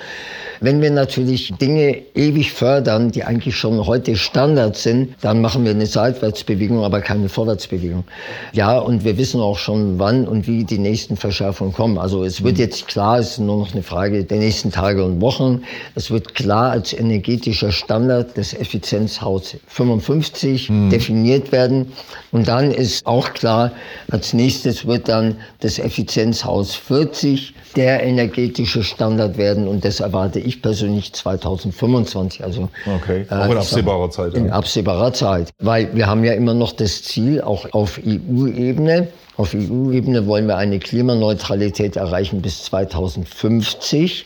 Wenn 0.63 0.79
wir 0.79 0.91
natürlich 0.91 1.51
Dinge 1.59 2.03
ewig 2.13 2.53
fördern, 2.53 3.09
die 3.09 3.23
eigentlich 3.23 3.55
schon 3.55 3.83
heute 3.87 4.15
Standard 4.15 4.77
sind, 4.77 5.15
dann 5.21 5.41
machen 5.41 5.65
wir 5.65 5.71
eine 5.71 5.87
Seitwärtsbewegung, 5.87 6.83
aber 6.83 7.01
keine 7.01 7.29
Vorwärtsbewegung. 7.29 8.03
Ja, 8.53 8.77
und 8.77 9.03
wir 9.03 9.17
wissen 9.17 9.41
auch 9.41 9.57
schon, 9.57 9.97
wann 9.97 10.27
und 10.27 10.45
wie 10.45 10.63
die 10.63 10.77
nächsten 10.77 11.17
Verschärfungen 11.17 11.73
kommen. 11.73 11.97
Also 11.97 12.23
es 12.23 12.43
wird 12.43 12.59
jetzt 12.59 12.87
klar, 12.87 13.17
es 13.17 13.31
ist 13.31 13.39
nur 13.39 13.57
noch 13.57 13.73
eine 13.73 13.81
Frage 13.81 14.23
der 14.23 14.37
nächsten 14.37 14.71
Tage 14.71 15.03
und 15.03 15.19
Wochen. 15.19 15.63
Es 15.95 16.11
wird 16.11 16.35
klar 16.35 16.69
als 16.69 16.93
energetischer 16.93 17.71
Standard 17.71 18.37
des 18.37 18.53
Effizienzhaus 18.53 19.55
55 19.65 20.10
mhm. 20.69 20.91
definiert 20.91 21.51
werden. 21.51 21.91
Und 22.31 22.47
dann 22.47 22.71
ist 22.71 23.05
auch 23.05 23.33
klar, 23.33 23.71
als 24.11 24.33
nächstes 24.33 24.85
wird 24.85 25.09
dann 25.09 25.37
das 25.61 25.79
Effizienzhaus 25.79 26.75
40 26.75 27.55
der 27.75 28.03
energetische 28.03 28.83
Standard 28.83 29.37
werden. 29.37 29.67
Und 29.67 29.85
das 29.85 30.01
erwarte 30.01 30.39
ich 30.39 30.51
ich 30.51 30.61
persönlich 30.61 31.13
2025. 31.13 32.43
Also 32.43 32.69
okay. 32.85 33.25
Äh, 33.29 33.33
auch 33.33 33.51
in 33.51 33.57
absehbarer 33.57 34.11
sag, 34.11 34.13
Zeit. 34.13 34.33
In 34.33 34.47
ja. 34.47 34.53
absehbarer 34.53 35.13
Zeit, 35.13 35.49
weil 35.59 35.95
wir 35.95 36.07
haben 36.07 36.23
ja 36.23 36.33
immer 36.33 36.53
noch 36.53 36.73
das 36.73 37.03
Ziel, 37.03 37.41
auch 37.41 37.71
auf 37.73 37.99
EU-Ebene. 38.05 39.07
Auf 39.37 39.55
EU-Ebene 39.55 40.27
wollen 40.27 40.47
wir 40.47 40.57
eine 40.57 40.79
Klimaneutralität 40.79 41.95
erreichen 41.95 42.41
bis 42.41 42.63
2050. 42.63 44.25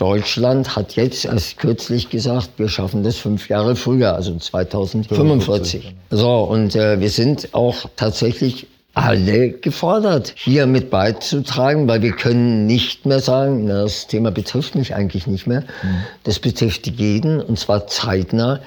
Deutschland 0.00 0.76
hat 0.76 0.96
jetzt 0.96 1.26
erst 1.26 1.58
kürzlich 1.58 2.08
gesagt, 2.08 2.52
wir 2.56 2.70
schaffen 2.70 3.02
das 3.02 3.18
fünf 3.18 3.50
Jahre 3.50 3.76
früher, 3.76 4.14
also 4.14 4.34
2045. 4.34 5.94
So, 6.08 6.38
und 6.44 6.74
äh, 6.74 7.00
wir 7.00 7.10
sind 7.10 7.50
auch 7.52 7.84
tatsächlich 7.96 8.66
alle 8.94 9.50
gefordert, 9.50 10.32
hier 10.36 10.66
mit 10.66 10.88
beizutragen, 10.88 11.86
weil 11.86 12.00
wir 12.00 12.12
können 12.12 12.66
nicht 12.66 13.04
mehr 13.04 13.20
sagen, 13.20 13.66
na, 13.66 13.82
das 13.82 14.06
Thema 14.06 14.30
betrifft 14.30 14.74
mich 14.74 14.94
eigentlich 14.94 15.26
nicht 15.26 15.46
mehr. 15.46 15.60
Mhm. 15.60 16.04
Das 16.24 16.38
betrifft 16.38 16.86
jeden 16.86 17.38
und 17.42 17.58
zwar 17.58 17.86
zeitnah. 17.86 18.60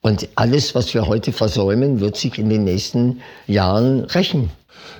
Und 0.00 0.26
alles, 0.36 0.74
was 0.74 0.94
wir 0.94 1.06
heute 1.06 1.32
versäumen, 1.32 2.00
wird 2.00 2.16
sich 2.16 2.38
in 2.38 2.48
den 2.48 2.64
nächsten 2.64 3.20
Jahren 3.46 4.04
rächen. 4.04 4.48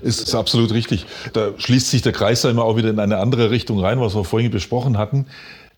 Ist, 0.02 0.20
ist 0.20 0.34
absolut 0.34 0.70
richtig. 0.74 1.06
Da 1.32 1.52
schließt 1.56 1.90
sich 1.90 2.02
der 2.02 2.12
Kreis 2.12 2.44
immer 2.44 2.64
auch 2.64 2.76
wieder 2.76 2.90
in 2.90 3.00
eine 3.00 3.16
andere 3.16 3.50
Richtung 3.50 3.80
rein, 3.80 3.98
was 4.00 4.14
wir 4.14 4.24
vorhin 4.24 4.50
besprochen 4.50 4.98
hatten 4.98 5.24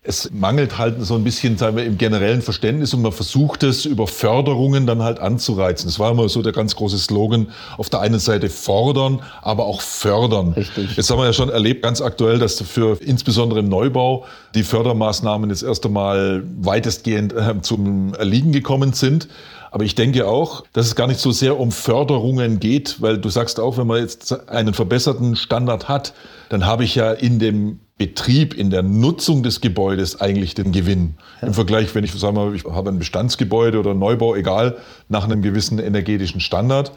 es 0.03 0.31
mangelt 0.31 0.79
halt 0.79 0.95
so 1.05 1.13
ein 1.13 1.23
bisschen 1.23 1.59
sagen 1.59 1.77
wir, 1.77 1.85
im 1.85 1.95
generellen 1.95 2.41
Verständnis 2.41 2.91
und 2.95 3.03
man 3.03 3.11
versucht 3.11 3.61
es 3.61 3.85
über 3.85 4.07
Förderungen 4.07 4.87
dann 4.87 5.03
halt 5.03 5.19
anzureizen. 5.19 5.87
Das 5.87 5.99
war 5.99 6.09
immer 6.09 6.27
so 6.27 6.41
der 6.41 6.53
ganz 6.53 6.75
große 6.75 6.97
Slogan. 6.97 7.49
Auf 7.77 7.91
der 7.91 7.99
einen 7.99 8.17
Seite 8.17 8.49
fordern, 8.49 9.21
aber 9.43 9.65
auch 9.65 9.79
fördern. 9.79 10.53
Richtig. 10.53 10.97
Jetzt 10.97 11.11
haben 11.11 11.19
wir 11.19 11.25
ja 11.25 11.33
schon 11.33 11.49
erlebt, 11.49 11.83
ganz 11.83 12.01
aktuell, 12.01 12.39
dass 12.39 12.59
für 12.61 12.99
insbesondere 12.99 13.59
im 13.59 13.69
Neubau 13.69 14.25
die 14.55 14.63
Fördermaßnahmen 14.63 15.51
jetzt 15.51 15.61
erst 15.61 15.85
einmal 15.85 16.43
weitestgehend 16.59 17.33
äh, 17.33 17.61
zum 17.61 18.15
Erliegen 18.15 18.51
gekommen 18.51 18.93
sind. 18.93 19.27
Aber 19.69 19.83
ich 19.83 19.93
denke 19.93 20.27
auch, 20.27 20.63
dass 20.73 20.87
es 20.87 20.95
gar 20.95 21.07
nicht 21.07 21.19
so 21.19 21.31
sehr 21.31 21.59
um 21.59 21.71
Förderungen 21.71 22.59
geht, 22.59 23.01
weil 23.01 23.19
du 23.19 23.29
sagst 23.29 23.59
auch, 23.59 23.77
wenn 23.77 23.87
man 23.87 24.01
jetzt 24.01 24.49
einen 24.49 24.73
verbesserten 24.73 25.35
Standard 25.35 25.87
hat, 25.87 26.13
dann 26.49 26.65
habe 26.65 26.83
ich 26.83 26.95
ja 26.95 27.11
in 27.11 27.37
dem 27.37 27.79
Betrieb, 28.01 28.55
in 28.55 28.71
der 28.71 28.81
Nutzung 28.81 29.43
des 29.43 29.61
Gebäudes 29.61 30.19
eigentlich 30.19 30.55
den 30.55 30.71
Gewinn. 30.71 31.13
Ja. 31.39 31.49
Im 31.49 31.53
Vergleich, 31.53 31.93
wenn 31.93 32.03
ich 32.03 32.11
sage 32.11 32.33
mal, 32.33 32.55
ich 32.55 32.65
habe 32.65 32.89
ein 32.89 32.97
Bestandsgebäude 32.97 33.79
oder 33.79 33.93
Neubau, 33.93 34.33
egal, 34.33 34.77
nach 35.07 35.25
einem 35.25 35.43
gewissen 35.43 35.77
energetischen 35.77 36.41
Standard 36.41 36.93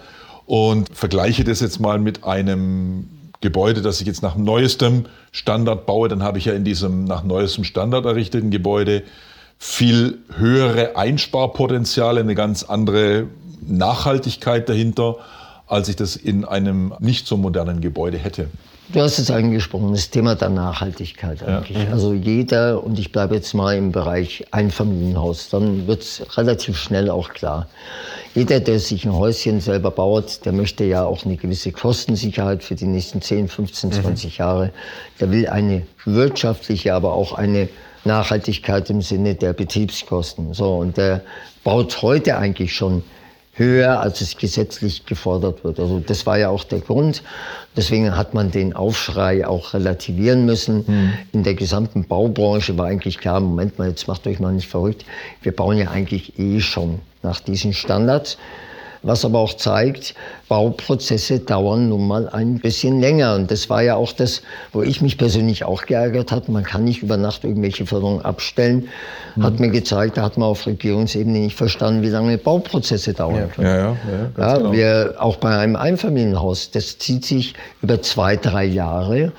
und 0.47 0.89
vergleiche 0.97 1.45
das 1.45 1.61
jetzt 1.61 1.79
mal 1.79 1.99
mit 1.99 2.25
einem 2.25 3.07
Gebäude, 3.43 3.83
das 3.83 4.01
ich 4.01 4.07
jetzt 4.07 4.23
nach 4.23 4.35
neuestem 4.35 5.05
Standard 5.31 5.85
baue, 5.85 6.09
dann 6.09 6.23
habe 6.23 6.39
ich 6.39 6.47
ja 6.47 6.55
in 6.55 6.65
diesem 6.65 7.05
nach 7.05 7.23
neuestem 7.23 7.65
Standard 7.65 8.07
errichteten 8.07 8.51
Gebäude 8.51 9.03
viel 9.59 10.21
höhere 10.35 10.97
Einsparpotenziale, 10.97 12.21
eine 12.21 12.35
ganz 12.35 12.63
andere 12.63 13.27
Nachhaltigkeit 13.61 14.71
dahinter, 14.71 15.17
als 15.67 15.91
ich 15.91 15.97
das 15.97 16.17
in 16.17 16.47
einem 16.47 16.95
nicht 16.99 17.27
so 17.27 17.37
modernen 17.37 17.83
Gebäude 17.83 18.17
hätte. 18.17 18.49
Du 18.89 19.01
hast 19.01 19.19
es 19.19 19.31
angesprochen, 19.31 19.93
das 19.93 20.11
Thema 20.11 20.35
der 20.35 20.51
Nachhaltigkeit 20.51 21.43
eigentlich. 21.43 21.79
Ja. 21.79 21.91
Also 21.91 22.13
jeder, 22.13 22.85
und 22.85 22.99
ich 22.99 23.13
bleibe 23.13 23.35
jetzt 23.35 23.55
mal 23.55 23.77
im 23.77 23.93
Bereich 23.93 24.45
Einfamilienhaus, 24.51 25.49
dann 25.49 25.87
wird 25.87 26.03
es 26.03 26.23
relativ 26.37 26.77
schnell 26.77 27.09
auch 27.09 27.31
klar. 27.31 27.67
Jeder, 28.35 28.61
der 28.61 28.79
sich 28.81 29.07
ein 29.07 29.15
Häuschen 29.15 29.61
selber 29.61 29.91
baut, 29.91 30.45
der 30.45 30.53
möchte 30.53 30.85
ja 30.85 31.05
auch 31.05 31.25
eine 31.25 31.37
gewisse 31.37 31.73
Kostensicherheit 31.73 32.63
für 32.63 32.75
die 32.75 32.87
nächsten 32.87 33.23
10, 33.23 33.49
15, 33.49 33.93
20 33.93 34.25
mhm. 34.39 34.43
Jahre. 34.43 34.71
Der 35.19 35.31
will 35.31 35.49
eine 35.49 35.87
wirtschaftliche, 36.05 36.95
aber 36.95 37.15
auch 37.15 37.33
eine 37.33 37.69
Nachhaltigkeit 38.05 38.91
im 38.91 39.01
Sinne 39.01 39.35
der 39.35 39.55
Betriebskosten. 39.55 40.53
So, 40.53 40.77
und 40.77 40.99
der 40.99 41.23
baut 41.63 42.03
heute 42.03 42.37
eigentlich 42.37 42.75
schon 42.75 43.03
höher, 43.55 44.01
als 44.01 44.21
es 44.21 44.37
gesetzlich 44.37 45.07
gefordert 45.07 45.65
wird. 45.65 45.79
Also 45.81 46.01
das 46.01 46.27
war 46.27 46.39
ja 46.39 46.49
auch 46.49 46.65
der 46.65 46.81
Grund. 46.81 47.23
Deswegen 47.77 48.17
hat 48.17 48.35
man 48.35 48.51
den 48.51 48.75
Aufschrei 48.75 49.47
auch 49.47 49.75
relativieren 49.75 50.45
müssen. 50.45 50.85
Mhm. 50.87 51.13
In 51.33 51.43
der 51.45 51.55
gesamten 51.55 52.05
Baubranche 52.05 52.77
war 52.77 52.87
eigentlich 52.87 53.19
klar, 53.19 53.41
Moment 53.41 53.79
mal, 53.79 53.89
jetzt 53.89 54.09
macht 54.09 54.27
euch 54.27 54.41
mal 54.41 54.53
nicht 54.53 54.69
verrückt. 54.69 55.05
Wir 55.43 55.53
bauen 55.53 55.79
ja 55.79 55.91
eigentlich 55.91 56.39
eh 56.39 56.61
schon 56.61 57.01
nach 57.23 57.41
diesen 57.41 57.73
Standards 57.73 58.39
was 59.05 59.25
aber 59.25 59.39
auch 59.39 59.55
zeigt, 59.55 60.15
Bauprozesse 60.49 61.39
dauern 61.41 61.89
nun 61.91 62.07
mal 62.07 62.29
ein 62.29 62.59
bisschen 62.59 63.01
länger. 63.01 63.35
Und 63.35 63.51
das 63.51 63.69
war 63.71 63.83
ja 63.83 63.97
auch 63.97 64.13
das, 64.13 64.43
wo 64.73 64.83
ich 64.83 65.01
mich 65.01 65.19
persönlich 65.19 65.65
auch 65.65 65.87
geärgert 65.87 66.33
habe. 66.33 66.51
Man 66.51 66.65
kann 66.65 66.85
nicht 66.85 67.03
über 67.03 67.17
Nacht 67.17 67.45
irgendwelche 67.45 67.87
Förderungen 67.87 68.25
abstellen. 68.25 68.89
Hat 69.41 69.55
mhm. 69.55 69.61
mir 69.67 69.71
gezeigt, 69.71 70.17
da 70.17 70.23
hat 70.23 70.39
man 70.39 70.49
auf 70.49 70.67
Regierungsebene 70.67 71.39
nicht 71.39 71.57
verstanden, 71.57 72.03
wie 72.03 72.09
lange 72.09 72.39
Bauprozesse 72.39 73.13
dauern 73.13 73.37
ja, 73.37 73.47
können. 73.47 73.67
Ja, 73.69 73.77
ja, 73.77 73.83
ja, 73.87 74.31
ja 74.39 74.57
genau. 74.57 74.73
wir, 74.73 75.15
auch 75.19 75.37
bei 75.37 75.57
einem 75.57 75.77
Einfamilienhaus, 75.77 76.71
das 76.71 76.99
zieht 76.99 77.25
sich 77.25 77.55
über 77.83 78.01
zwei, 78.01 78.37
drei 78.37 78.65
Jahre. 78.65 79.33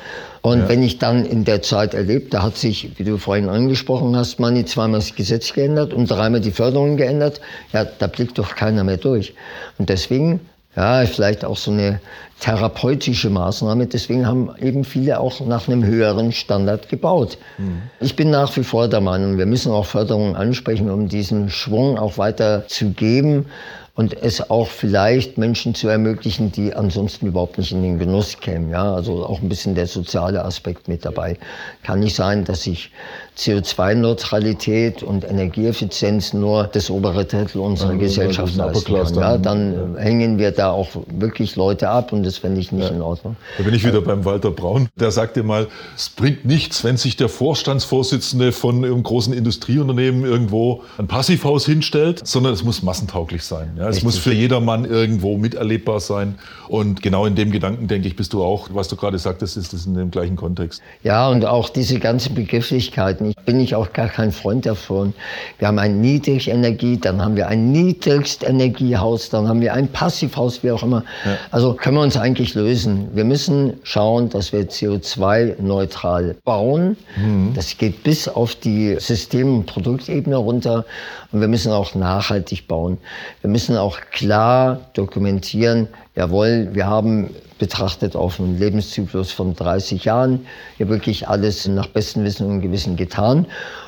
Und 0.45 0.59
ja. 0.59 0.69
wenn 0.69 0.83
ich 0.83 0.99
dann 0.99 1.25
in 1.25 1.43
der 1.43 1.63
Zeit 1.63 1.95
erlebt, 1.95 2.31
da 2.31 2.43
hat 2.43 2.55
sich, 2.55 2.99
wie 2.99 3.03
du 3.03 3.17
vorhin 3.17 3.49
angesprochen 3.49 4.15
hast, 4.15 4.39
Manni 4.39 4.63
zweimal 4.63 4.99
das 4.99 5.15
Gesetz 5.15 5.53
geändert 5.53 5.91
und 5.91 6.05
dreimal 6.05 6.39
die 6.39 6.51
Förderung 6.51 6.97
geändert, 6.97 7.41
ja, 7.73 7.83
da 7.83 8.05
blickt 8.05 8.37
doch 8.37 8.53
keiner 8.53 8.83
mehr 8.83 8.97
durch. 8.97 9.33
Und 9.79 9.89
deswegen, 9.89 10.41
ja, 10.75 11.03
vielleicht 11.07 11.45
auch 11.45 11.57
so 11.57 11.71
eine 11.71 11.99
therapeutische 12.41 13.31
Maßnahme. 13.31 13.87
Deswegen 13.87 14.27
haben 14.27 14.51
eben 14.61 14.83
viele 14.83 15.19
auch 15.19 15.39
nach 15.39 15.67
einem 15.67 15.83
höheren 15.83 16.31
Standard 16.31 16.89
gebaut. 16.89 17.39
Mhm. 17.57 17.81
Ich 17.99 18.15
bin 18.15 18.29
nach 18.29 18.55
wie 18.55 18.63
vor 18.63 18.87
der 18.87 19.01
Meinung, 19.01 19.39
wir 19.39 19.47
müssen 19.47 19.71
auch 19.71 19.87
Förderungen 19.87 20.35
ansprechen, 20.35 20.91
um 20.91 21.09
diesen 21.09 21.49
Schwung 21.49 21.97
auch 21.97 22.19
weiter 22.19 22.67
zu 22.67 22.91
geben 22.91 23.47
und 23.95 24.21
es 24.21 24.49
auch 24.49 24.67
vielleicht 24.67 25.37
Menschen 25.37 25.73
zu 25.73 25.87
ermöglichen, 25.87 26.51
die 26.51 26.73
ansonsten 26.73 27.27
überhaupt 27.27 27.57
nicht 27.57 27.71
in 27.71 27.81
den 27.81 27.97
Genuss 27.97 28.37
kämen. 28.41 28.69
Ja, 28.69 28.93
also 28.93 29.25
auch 29.25 29.41
ein 29.41 29.47
bisschen 29.47 29.73
der 29.73 29.87
soziale 29.87 30.43
Aspekt 30.43 30.89
mit 30.89 31.05
dabei. 31.05 31.37
Kann 31.81 32.01
nicht 32.01 32.15
sein, 32.15 32.43
dass 32.43 32.67
ich 32.67 32.91
CO2-Neutralität 33.37 35.01
und 35.03 35.23
Energieeffizienz 35.23 36.33
nur 36.33 36.65
das 36.65 36.89
obere 36.89 37.25
Drittel 37.25 37.59
unserer 37.59 37.93
ja, 37.93 37.99
Gesellschaft 37.99 38.55
leisten 38.55 38.85
kann. 38.91 39.15
Ja, 39.15 39.37
dann 39.37 39.95
ja. 39.95 40.01
hängen 40.01 40.37
wir 40.37 40.51
da 40.51 40.71
auch 40.71 40.89
wirklich 41.07 41.55
Leute 41.55 41.89
ab 41.89 42.11
und 42.11 42.23
das 42.23 42.37
fände 42.37 42.59
ich 42.59 42.71
nicht 42.71 42.89
in 42.89 43.01
Ordnung. 43.01 43.35
Da 43.57 43.63
bin 43.63 43.73
ich 43.73 43.85
wieder 43.85 44.01
beim 44.01 44.23
Walter 44.25 44.51
Braun. 44.51 44.87
Der 44.99 45.11
sagte 45.11 45.43
mal, 45.43 45.67
es 45.95 46.09
bringt 46.09 46.45
nichts, 46.45 46.83
wenn 46.83 46.97
sich 46.97 47.15
der 47.17 47.29
Vorstandsvorsitzende 47.29 48.51
von 48.51 48.83
einem 48.83 49.03
großen 49.03 49.33
Industrieunternehmen 49.33 50.23
irgendwo 50.25 50.83
ein 50.97 51.07
Passivhaus 51.07 51.65
hinstellt, 51.65 52.25
sondern 52.25 52.53
es 52.53 52.63
muss 52.63 52.83
massentauglich 52.83 53.43
sein. 53.43 53.73
Ja, 53.85 53.97
es 53.97 54.03
muss 54.03 54.17
für 54.17 54.33
jedermann 54.33 54.85
irgendwo 54.85 55.37
miterlebbar 55.37 55.99
sein. 55.99 56.35
Und 56.67 57.01
genau 57.03 57.25
in 57.25 57.35
dem 57.35 57.51
Gedanken, 57.51 57.87
denke 57.87 58.07
ich, 58.07 58.15
bist 58.15 58.33
du 58.33 58.43
auch, 58.43 58.69
was 58.73 58.87
du 58.87 58.95
gerade 58.95 59.19
sagtest, 59.19 59.57
ist 59.57 59.73
das 59.73 59.85
in 59.85 59.93
dem 59.93 60.09
gleichen 60.09 60.35
Kontext. 60.35 60.81
Ja, 61.03 61.29
und 61.29 61.45
auch 61.45 61.69
diese 61.69 61.99
ganzen 61.99 62.33
Begrifflichkeiten 62.33 63.25
ich 63.29 63.35
bin 63.45 63.59
ich 63.59 63.75
auch 63.75 63.93
gar 63.93 64.07
kein 64.07 64.31
Freund 64.31 64.65
davon. 64.65 65.13
Wir 65.59 65.67
haben 65.67 65.79
ein 65.79 66.01
Niedrigenergie, 66.01 66.97
dann 66.97 67.21
haben 67.21 67.35
wir 67.35 67.47
ein 67.47 67.71
Niedrigstenergiehaus, 67.71 69.29
dann 69.29 69.47
haben 69.47 69.61
wir 69.61 69.73
ein 69.73 69.87
Passivhaus, 69.87 70.63
wie 70.63 70.71
auch 70.71 70.83
immer. 70.83 71.03
Ja. 71.25 71.37
Also 71.51 71.73
können 71.73 71.97
wir 71.97 72.03
uns 72.03 72.17
eigentlich 72.17 72.55
lösen. 72.55 73.09
Wir 73.13 73.23
müssen 73.23 73.73
schauen, 73.83 74.29
dass 74.29 74.51
wir 74.51 74.67
CO2-neutral 74.67 76.35
bauen. 76.43 76.97
Mhm. 77.17 77.53
Das 77.53 77.77
geht 77.77 78.03
bis 78.03 78.27
auf 78.27 78.55
die 78.55 78.95
System- 78.99 79.59
und 79.59 79.65
Produktebene 79.65 80.37
runter. 80.37 80.85
Und 81.31 81.41
wir 81.41 81.47
müssen 81.47 81.71
auch 81.71 81.95
nachhaltig 81.95 82.67
bauen. 82.67 82.97
Wir 83.41 83.49
müssen 83.49 83.74
auch 83.77 83.99
klar 84.11 84.79
dokumentieren, 84.93 85.87
jawohl, 86.15 86.69
wir 86.73 86.87
haben 86.87 87.29
betrachtet 87.59 88.15
auf 88.15 88.39
einen 88.39 88.59
Lebenszyklus 88.59 89.31
von 89.31 89.55
30 89.55 90.05
Jahren 90.05 90.45
ja 90.77 90.89
wirklich 90.89 91.27
alles 91.27 91.67
nach 91.67 91.87
bestem 91.87 92.23
Wissen 92.23 92.47
und 92.47 92.61
Gewissen 92.61 92.95
getan 92.95 93.47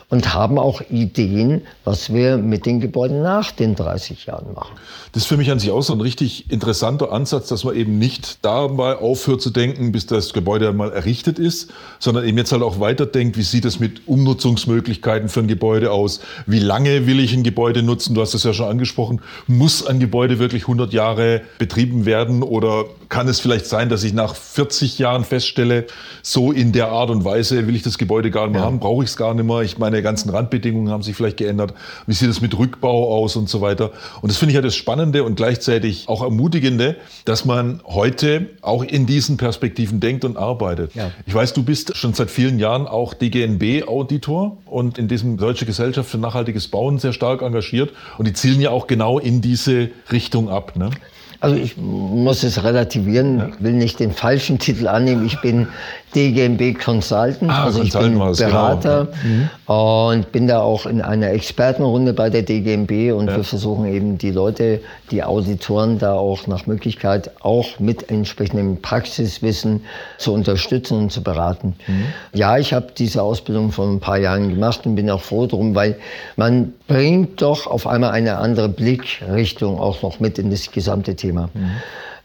und 0.10 0.34
haben 0.34 0.58
auch 0.58 0.82
Ideen, 0.89 1.63
was 1.84 2.13
wir 2.13 2.38
mit 2.38 2.65
den 2.65 2.80
Gebäuden 2.80 3.22
nach 3.22 3.52
den 3.52 3.76
30 3.76 4.26
Jahren 4.26 4.54
machen. 4.54 4.74
Das 5.12 5.24
ist 5.24 5.28
für 5.28 5.36
mich 5.36 5.52
an 5.52 5.60
sich 5.60 5.72
auch 5.72 5.82
so 5.82 5.93
ein 5.93 6.02
richtig 6.02 6.50
interessanter 6.50 7.12
Ansatz, 7.12 7.48
dass 7.48 7.63
man 7.63 7.76
eben 7.76 8.00
nicht 8.00 8.46
dabei 8.46 8.98
aufhört 8.98 9.41
zu 9.41 9.50
denken, 9.50 9.91
bis 9.91 10.06
das 10.06 10.32
Gebäude 10.32 10.70
einmal 10.70 10.91
errichtet 10.91 11.39
ist, 11.39 11.72
sondern 12.00 12.26
eben 12.26 12.38
jetzt 12.38 12.52
halt 12.54 12.62
auch 12.62 12.80
weiterdenkt, 12.80 13.38
wie 13.38 13.43
sieht 13.43 13.65
es 13.65 13.80
mit 13.80 14.08
Umnutzungsmöglichkeiten 14.08 15.28
für 15.28 15.41
ein 15.41 15.48
Gebäude 15.48 15.91
aus? 15.91 16.22
Wie 16.46 16.60
lange 16.60 17.06
will 17.06 17.20
ich 17.20 17.34
ein 17.34 17.43
Gebäude 17.43 17.84
nutzen? 17.84 18.15
Du 18.15 18.22
hast 18.22 18.34
es 18.34 18.43
ja 18.43 18.54
schon 18.54 18.67
angesprochen. 18.67 19.22
Muss 19.48 19.86
ein 19.86 20.00
Gebäude 20.00 20.39
wirklich 20.39 20.63
100 20.63 20.93
Jahre 20.93 21.41
betrieben 21.58 22.06
werden 22.06 22.43
oder 22.43 22.86
kann 23.10 23.28
es 23.28 23.39
vielleicht 23.39 23.65
sein, 23.65 23.89
dass 23.89 24.04
ich 24.04 24.13
nach 24.13 24.36
40 24.36 25.00
Jahren 25.00 25.24
feststelle, 25.24 25.88
so 26.22 26.52
in 26.52 26.72
der 26.72 26.89
Art 26.89 27.10
und 27.10 27.26
Weise 27.26 27.67
will 27.67 27.76
ich 27.76 27.84
das 27.84 27.98
Gebäude 27.98 28.32
gar 28.32 28.43
nicht 28.43 28.54
mehr 28.54 28.62
ja. 28.62 28.67
haben, 28.67 28.80
brauche 28.80 29.04
ich 29.04 29.10
es 29.10 29.17
gar 29.17 29.34
nicht 29.34 29.46
mehr. 29.46 29.62
Ich 29.62 29.78
meine, 29.78 29.96
meine 29.97 30.03
ganzen 30.03 30.29
Randbedingungen 30.29 30.91
haben 30.91 31.01
sich 31.01 31.15
vielleicht 31.15 31.38
geändert. 31.38 31.73
Wie 32.05 32.13
sieht 32.13 32.29
es 32.29 32.39
mit 32.39 32.55
Rückbau 32.55 33.17
aus 33.17 33.36
und 33.36 33.49
so 33.49 33.62
weiter? 33.62 33.91
Und 34.21 34.29
das 34.29 34.38
finde 34.38 34.51
ich 34.51 34.55
ja 34.55 34.62
das 34.62 34.75
Spannende 34.75 35.23
und 35.23 35.38
gleichzeitig 35.38 36.07
auch 36.07 36.21
Ermutigende, 36.21 36.97
dass 37.25 37.45
man 37.45 37.81
heute 37.83 38.45
auch 38.62 38.83
in 38.83 39.07
diesen 39.07 39.38
Perspektiven 39.38 39.99
denkt 39.99 40.23
und 40.23 40.38
arbeitet. 40.38 40.93
Ja. 40.93 41.10
Ich 41.25 41.33
weiß, 41.33 41.53
du 41.53 41.63
bist 41.63 41.97
schon 41.97 42.13
seit 42.13 42.29
vielen 42.29 42.60
Jahren 42.60 42.86
auch 42.86 43.15
DGNB-Auditor 43.15 44.57
und 44.65 44.99
in 44.99 45.07
diesem 45.07 45.38
Deutsche 45.38 45.65
Gesellschaft 45.65 46.12
für 46.12 46.19
nachhaltiges 46.19 46.67
Bauen 46.67 46.99
sehr 46.99 47.13
stark 47.13 47.41
engagiert. 47.41 47.91
Und 48.19 48.27
die 48.27 48.33
zielen 48.33 48.62
ja 48.62 48.69
auch 48.69 48.86
genau 48.86 49.17
in 49.17 49.41
diese 49.41 49.89
Richtung 50.12 50.47
ab. 50.49 50.75
Ne? 50.75 50.91
Also 51.39 51.56
ich 51.56 51.78
muss 51.78 52.43
es 52.43 52.63
relativieren, 52.63 53.54
ich 53.54 53.63
will 53.63 53.73
nicht 53.73 54.00
den 54.00 54.12
falschen 54.12 54.58
Titel 54.58 54.88
annehmen. 54.88 55.26
Ich 55.26 55.39
bin 55.41 55.67
DGMB 56.15 56.80
Consultant, 56.80 57.52
ah, 57.52 57.65
also 57.65 57.84
ich 57.84 57.91
bin 57.91 58.13
genau. 58.13 58.32
Berater 58.32 59.08
genau. 59.21 60.13
und 60.13 60.32
bin 60.32 60.47
da 60.47 60.62
auch 60.62 60.86
in 60.86 61.02
einer 61.02 61.32
Expertenrunde 61.32 62.13
bei 62.13 62.30
der 62.30 62.43
DGMB 62.43 63.13
und 63.13 63.28
ja. 63.28 63.38
wir 63.38 63.43
versuchen 63.43 63.86
eben 63.86 64.17
die 64.17 64.32
Leute, 64.32 64.80
die 65.12 65.23
Auditoren 65.23 66.00
da 66.00 66.13
auch 66.13 66.47
nach 66.47 66.65
Möglichkeit 66.65 67.32
auch 67.41 67.80
mit 67.80 68.10
entsprechendem 68.10 68.82
Praxiswissen 68.82 69.82
zu 70.17 70.34
unterstützen 70.34 70.97
und 70.97 71.12
zu 71.12 71.21
beraten. 71.21 71.76
Mhm. 71.88 72.06
Ja, 72.34 72.58
ich 72.58 72.73
habe 72.73 72.88
diese 72.97 73.21
Ausbildung 73.21 73.71
vor 73.73 73.86
ein 73.86 74.00
paar 74.00 74.17
Jahren 74.17 74.50
gemacht 74.50 74.86
und 74.86 74.95
bin 74.95 75.10
auch 75.12 75.21
froh 75.21 75.45
drum, 75.45 75.76
weil 75.76 75.97
man 76.38 76.73
bringt 76.88 77.41
doch 77.41 77.67
auf 77.67 77.86
einmal 77.86 78.12
eine 78.12 78.38
andere 78.38 78.69
Blickrichtung 78.69 79.78
auch 79.78 80.02
noch 80.02 80.21
mit 80.21 80.39
in 80.39 80.52
das 80.52 80.71
gesamte 80.71 81.15
Thema. 81.15 81.27
Mhm. 81.34 81.72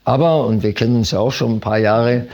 Aber, 0.04 0.46
und 0.46 0.64
wir 0.64 0.72
kennen 0.72 0.96
uns 0.96 1.12
ja 1.12 1.20
auch 1.20 1.30
schon 1.30 1.52
ein 1.52 1.60
paar 1.60 1.78
Jahre, 1.78 2.26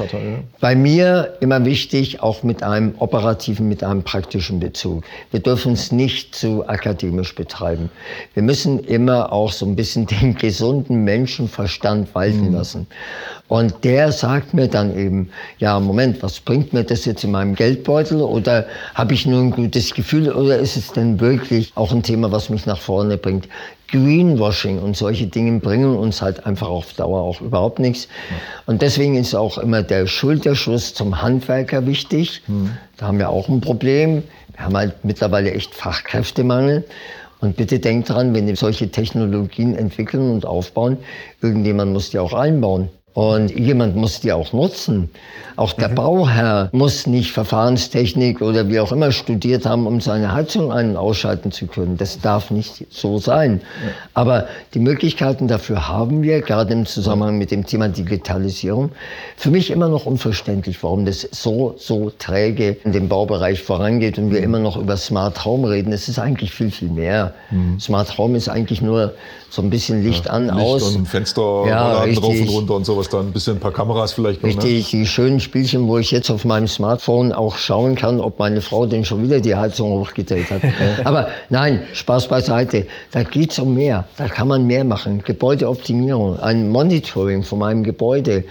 bei 0.59 0.75
mir 0.75 1.35
immer 1.41 1.67
wichtig, 1.67 2.23
auch 2.23 2.43
mit 2.43 2.63
einem 2.63 2.95
operativen, 2.99 3.69
mit 3.69 3.85
einem 3.85 4.05
praktischen 4.05 4.59
Bezug. 4.59 5.05
Wir 5.31 5.41
dürfen 5.41 5.75
es 5.75 5.93
nicht 5.93 6.35
zu 6.35 6.67
akademisch 6.67 7.35
betreiben. 7.35 7.91
Wir 8.33 8.43
müssen 8.43 8.79
immer 8.79 9.33
auch 9.35 9.53
so 9.53 9.67
ein 9.67 9.77
bisschen 9.77 10.07
den 10.21 10.35
gesunden 10.35 11.05
Menschenverstand 11.05 12.15
walten 12.15 12.49
mhm. 12.49 12.55
lassen. 12.55 12.87
Und 13.49 13.85
der 13.85 14.13
sagt 14.13 14.55
mir 14.55 14.69
dann 14.69 14.97
eben, 14.97 15.31
ja, 15.59 15.79
Moment, 15.79 16.23
was 16.23 16.41
bringt 16.41 16.73
mir 16.73 16.85
das 16.85 17.05
jetzt 17.05 17.25
in 17.25 17.33
meinem 17.33 17.55
Geldbeutel? 17.55 18.23
Oder 18.23 18.67
habe 18.95 19.13
ich 19.13 19.27
nur 19.27 19.41
ein 19.41 19.51
gutes 19.51 19.93
Gefühl? 19.93 20.33
Oder 20.33 20.59
ist 20.59 20.77
es 20.77 20.93
denn 20.93 21.21
wirklich 21.21 21.73
auch 21.75 21.93
ein 21.93 22.03
Thema, 22.03 22.33
was 22.33 22.49
mich 22.49 22.65
nach 22.65 22.81
vorne 22.81 23.19
bringt? 23.19 23.47
Greenwashing 23.89 24.79
und 24.79 24.97
solche 24.97 25.27
Dinge 25.27 25.61
bringen 25.61 25.97
uns 25.97 26.21
halt 26.23 26.47
einfach 26.47 26.69
auf 26.69 26.93
Dauer 26.93 27.23
auch 27.23 27.41
überhaupt 27.41 27.79
nichts. 27.79 28.09
Und 28.67 28.83
deswegen 28.83 29.17
ist 29.17 29.35
auch 29.35 29.59
immer 29.59 29.83
der 29.83 30.07
Schulterschluss 30.07 30.95
zum 30.95 31.23
Handwerker 31.23 31.87
wichtig. 31.87 32.43
Da 32.97 33.07
haben 33.07 33.19
wir 33.19 33.31
auch 33.31 33.49
ein 33.49 33.61
Problem. 33.61 34.23
Wir 34.55 34.65
haben 34.65 34.77
halt 34.77 35.05
mittlerweile 35.05 35.53
echt 35.53 35.75
Fachkräftemangel. 35.75 36.85
Und 37.41 37.57
bitte 37.57 37.79
denkt 37.79 38.11
dran, 38.11 38.35
wenn 38.35 38.47
wir 38.47 38.57
solche 38.57 38.91
Technologien 38.91 39.75
entwickeln 39.77 40.33
und 40.33 40.45
aufbauen, 40.45 40.99
irgendjemand 41.41 41.93
muss 41.93 42.11
die 42.11 42.19
auch 42.19 42.33
einbauen. 42.33 42.91
Und 43.15 43.51
jemand 43.51 43.97
muss 43.97 44.21
die 44.21 44.33
auch 44.33 44.53
nutzen. 44.53 45.11
Auch 45.57 45.73
der 45.73 45.89
mhm. 45.89 45.95
Bauherr 45.97 46.69
muss 46.71 47.09
nicht 47.09 47.33
Verfahrenstechnik 47.33 48.41
oder 48.41 48.69
wie 48.69 48.79
auch 48.79 48.93
immer 48.93 49.11
studiert 49.11 49.67
haben, 49.67 49.89
um 49.89 50.01
seine 50.01 50.33
Heizung 50.33 50.71
ein- 50.71 50.91
und 50.91 50.97
ausschalten 50.97 51.51
zu 51.51 51.67
können. 51.67 51.97
Das 51.97 52.21
darf 52.21 52.53
nicht 52.53 52.87
so 52.91 53.19
sein. 53.19 53.61
Ja. 53.85 53.91
Aber 54.15 54.47
die 54.75 54.79
Möglichkeiten 54.79 55.49
dafür 55.49 55.89
haben 55.89 56.23
wir, 56.23 56.43
gerade 56.43 56.73
im 56.73 56.87
Zusammenhang 56.87 57.39
mit 57.39 57.51
dem 57.51 57.67
Thema 57.67 57.89
Digitalisierung. 57.89 58.93
Für 59.37 59.51
mich 59.51 59.73
immer 59.73 59.89
noch 59.89 60.07
unverständlich, 60.07 60.81
warum 60.85 61.05
das 61.05 61.23
so, 61.33 61.75
so 61.77 62.13
träge 62.17 62.77
in 62.85 62.93
dem 62.93 63.09
Baubereich 63.09 63.61
vorangeht 63.61 64.17
und 64.19 64.31
wir 64.31 64.39
mhm. 64.39 64.45
immer 64.45 64.59
noch 64.61 64.77
über 64.77 64.97
Smart 64.97 65.45
Home 65.45 65.71
reden. 65.71 65.93
Es 65.93 66.09
ist 66.09 66.21
eigentlich 66.21 66.53
viel, 66.53 66.71
viel 66.71 66.91
mehr. 66.91 67.35
Mhm. 67.51 67.81
Smart 67.81 68.17
Home 68.17 68.37
ist 68.37 68.49
eigentlich 68.49 68.81
nur 68.81 69.15
so 69.51 69.63
ein 69.63 69.71
bisschen 69.71 70.05
Licht 70.05 70.27
ja, 70.27 70.33
an, 70.33 70.45
Licht 70.45 70.57
aus. 70.57 70.95
Und 70.95 71.09
Fenster 71.09 71.65
ja, 71.67 72.07
drauf 72.07 72.41
und 72.41 72.49
runter 72.49 72.75
und 72.75 72.87
sowas 72.99 73.09
dann. 73.09 73.27
Ein 73.29 73.33
bisschen 73.33 73.57
ein 73.57 73.61
paar 73.61 73.73
Kameras 73.73 74.13
vielleicht 74.13 74.43
noch. 74.43 74.51
Ne? 74.51 74.57
Richtig, 74.57 74.93
ne? 74.93 75.01
die 75.01 75.07
schönen 75.07 75.41
Spielchen, 75.41 75.87
wo 75.89 75.99
ich 75.99 76.11
jetzt 76.11 76.31
auf 76.31 76.45
meinem 76.45 76.69
Smartphone 76.69 77.33
auch 77.33 77.57
schauen 77.57 77.95
kann, 77.95 78.21
ob 78.21 78.39
meine 78.39 78.61
Frau 78.61 78.87
denn 78.87 79.05
schon 79.05 79.23
wieder 79.23 79.41
die 79.41 79.55
Heizung 79.55 79.91
hochgedreht 79.91 80.51
hat. 80.51 80.63
Aber 81.05 81.29
nein, 81.49 81.83
Spaß 81.93 82.29
beiseite. 82.29 82.87
Da 83.13 83.23
geht's 83.23 83.59
um 83.59 83.75
mehr. 83.75 84.07
Da 84.17 84.29
kann 84.29 84.49
man 84.49 84.67
mehr 84.67 84.85
machen. 84.85 85.23
Gebäudeoptimierung, 85.25 86.39
ein 86.39 86.69
Monitoring 86.69 87.43
von 87.43 87.59
meinem 87.61 87.83
Gebäude. 87.83 88.45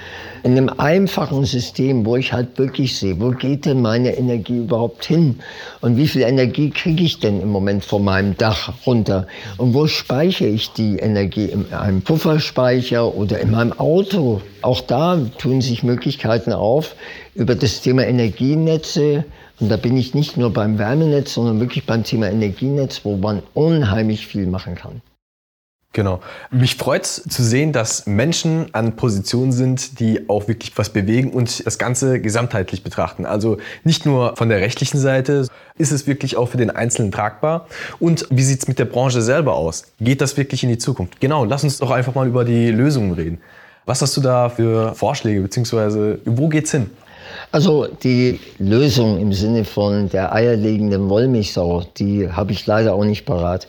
In 0.44 0.58
einem 0.58 0.70
einfachen 0.78 1.44
System, 1.46 2.06
wo 2.06 2.16
ich 2.16 2.32
halt 2.32 2.58
wirklich 2.58 2.98
sehe, 2.98 3.20
wo 3.20 3.32
geht 3.32 3.66
denn 3.66 3.82
meine 3.82 4.16
Energie 4.16 4.60
überhaupt 4.60 5.04
hin? 5.04 5.40
Und 5.82 5.98
wie 5.98 6.08
viel 6.08 6.22
Energie 6.22 6.70
kriege 6.70 7.04
ich 7.04 7.20
denn 7.20 7.42
im 7.42 7.50
Moment 7.50 7.84
von 7.84 8.04
meinem 8.04 8.38
Dach 8.38 8.72
runter? 8.86 9.28
Und 9.58 9.74
wo 9.74 9.88
speichere 9.88 10.48
ich 10.48 10.72
die 10.72 10.98
Energie? 10.98 11.48
In 11.48 11.74
einem 11.74 12.02
Pufferspeicher 12.02 13.16
oder 13.16 13.40
in 13.40 13.52
meinem 13.52 13.74
Auto? 13.74 14.37
Auch 14.62 14.82
da 14.82 15.20
tun 15.38 15.62
sich 15.62 15.84
Möglichkeiten 15.84 16.54
auf 16.54 16.96
über 17.36 17.56
das 17.56 17.82
Thema 17.82 18.06
Energienetze. 18.06 19.26
Und 19.60 19.70
da 19.70 19.78
bin 19.78 19.98
ich 19.98 20.14
nicht 20.14 20.38
nur 20.38 20.54
beim 20.54 20.78
Wärmenetz, 20.78 21.34
sondern 21.34 21.60
wirklich 21.60 21.86
beim 21.86 22.04
Thema 22.04 22.30
Energienetz, 22.30 23.02
wo 23.04 23.18
man 23.18 23.44
unheimlich 23.54 24.28
viel 24.28 24.48
machen 24.48 24.76
kann. 24.76 25.02
Genau. 25.98 26.20
Mich 26.52 26.76
freut 26.76 27.06
es 27.06 27.24
zu 27.24 27.42
sehen, 27.42 27.72
dass 27.72 28.06
Menschen 28.06 28.68
an 28.74 28.96
Positionen 28.96 29.52
sind, 29.52 30.00
die 30.00 30.30
auch 30.30 30.48
wirklich 30.48 30.78
was 30.78 30.92
bewegen 30.92 31.32
und 31.32 31.66
das 31.66 31.80
Ganze 31.80 32.22
gesamtheitlich 32.22 32.84
betrachten. 32.84 33.26
Also 33.26 33.58
nicht 33.84 34.06
nur 34.06 34.36
von 34.36 34.48
der 34.48 34.60
rechtlichen 34.60 35.00
Seite, 35.00 35.48
ist 35.80 35.92
es 35.92 36.06
wirklich 36.06 36.38
auch 36.38 36.50
für 36.50 36.58
den 36.58 36.70
Einzelnen 36.70 37.12
tragbar? 37.12 37.68
Und 38.00 38.28
wie 38.30 38.44
sieht 38.44 38.60
es 38.60 38.68
mit 38.68 38.78
der 38.78 38.86
Branche 38.86 39.24
selber 39.24 39.56
aus? 39.56 39.86
Geht 40.00 40.22
das 40.22 40.38
wirklich 40.38 40.62
in 40.62 40.70
die 40.70 40.78
Zukunft? 40.78 41.20
Genau, 41.20 41.46
lass 41.46 41.64
uns 41.64 41.80
doch 41.80 41.90
einfach 41.90 42.14
mal 42.14 42.28
über 42.28 42.46
die 42.46 42.70
Lösungen 42.70 43.14
reden. 43.14 43.42
Was 43.88 44.02
hast 44.02 44.18
du 44.18 44.22
da 44.22 44.50
für 44.50 44.94
Vorschläge, 44.96 45.42
beziehungsweise 45.42 46.20
wo 46.26 46.50
geht's 46.50 46.72
hin? 46.72 46.90
Also 47.54 47.88
die 48.04 48.42
Lösung 48.60 49.18
im 49.20 49.32
Sinne 49.32 49.64
von 49.64 50.10
der 50.10 50.34
eierlegenden 50.34 51.10
Wollmilchsau, 51.10 51.84
die 51.98 52.30
habe 52.30 52.52
ich 52.52 52.68
leider 52.68 52.94
auch 52.94 53.06
nicht 53.06 53.26
parat. 53.26 53.68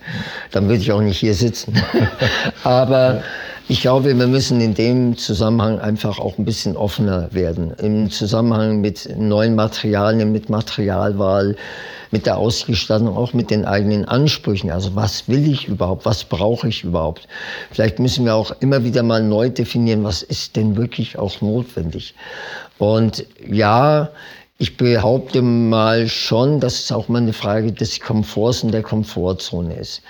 Dann 0.50 0.64
würde 0.64 0.83
ich 0.83 0.90
auch 0.90 1.00
nicht 1.00 1.18
hier 1.18 1.35
sitzen. 1.35 1.81
Aber 2.64 3.22
ich 3.70 3.83
glaube, 3.83 4.18
wir 4.18 4.26
müssen 4.26 4.62
in 4.62 4.74
dem 4.74 5.18
Zusammenhang 5.18 5.78
einfach 5.78 6.18
auch 6.18 6.38
ein 6.38 6.46
bisschen 6.46 6.74
offener 6.74 7.28
werden. 7.33 7.74
Im 7.74 8.11
Zusammenhang 8.11 8.81
mit 8.81 9.14
neuen 9.18 9.57
Materialien, 9.57 10.33
mit 10.33 10.48
Materialwahl, 10.48 11.54
mit 12.11 12.24
der 12.24 12.38
Ausgestattung, 12.38 13.14
auch 13.14 13.35
mit 13.35 13.50
den 13.50 13.66
eigenen 13.66 14.07
Ansprüchen. 14.07 14.70
Also 14.70 14.96
was 14.96 15.28
will 15.28 15.46
ich 15.52 15.68
überhaupt? 15.68 16.07
Was 16.07 16.24
brauche 16.24 16.68
ich 16.68 16.83
überhaupt? 16.83 17.28
Vielleicht 17.70 17.98
müssen 17.98 18.24
wir 18.24 18.35
auch 18.35 18.54
immer 18.61 18.85
wieder 18.85 19.02
mal 19.02 19.22
neu 19.22 19.50
definieren, 19.50 20.02
was 20.02 20.22
ist 20.22 20.57
denn 20.57 20.76
wirklich 20.78 21.18
auch 21.18 21.42
notwendig? 21.42 22.14
Und 22.78 23.26
ja, 23.46 24.09
ich 24.61 24.76
behaupte 24.76 25.40
mal 25.42 26.09
schon, 26.09 26.59
dass 26.59 26.81
es 26.81 26.90
auch 26.90 27.09
mal 27.09 27.22
eine 27.22 27.33
Frage 27.33 27.70
des 27.70 28.00
Komforts 28.00 28.64
und 28.64 28.72
der 28.72 28.83
Komfortzone 28.83 29.74
ist. 29.74 30.02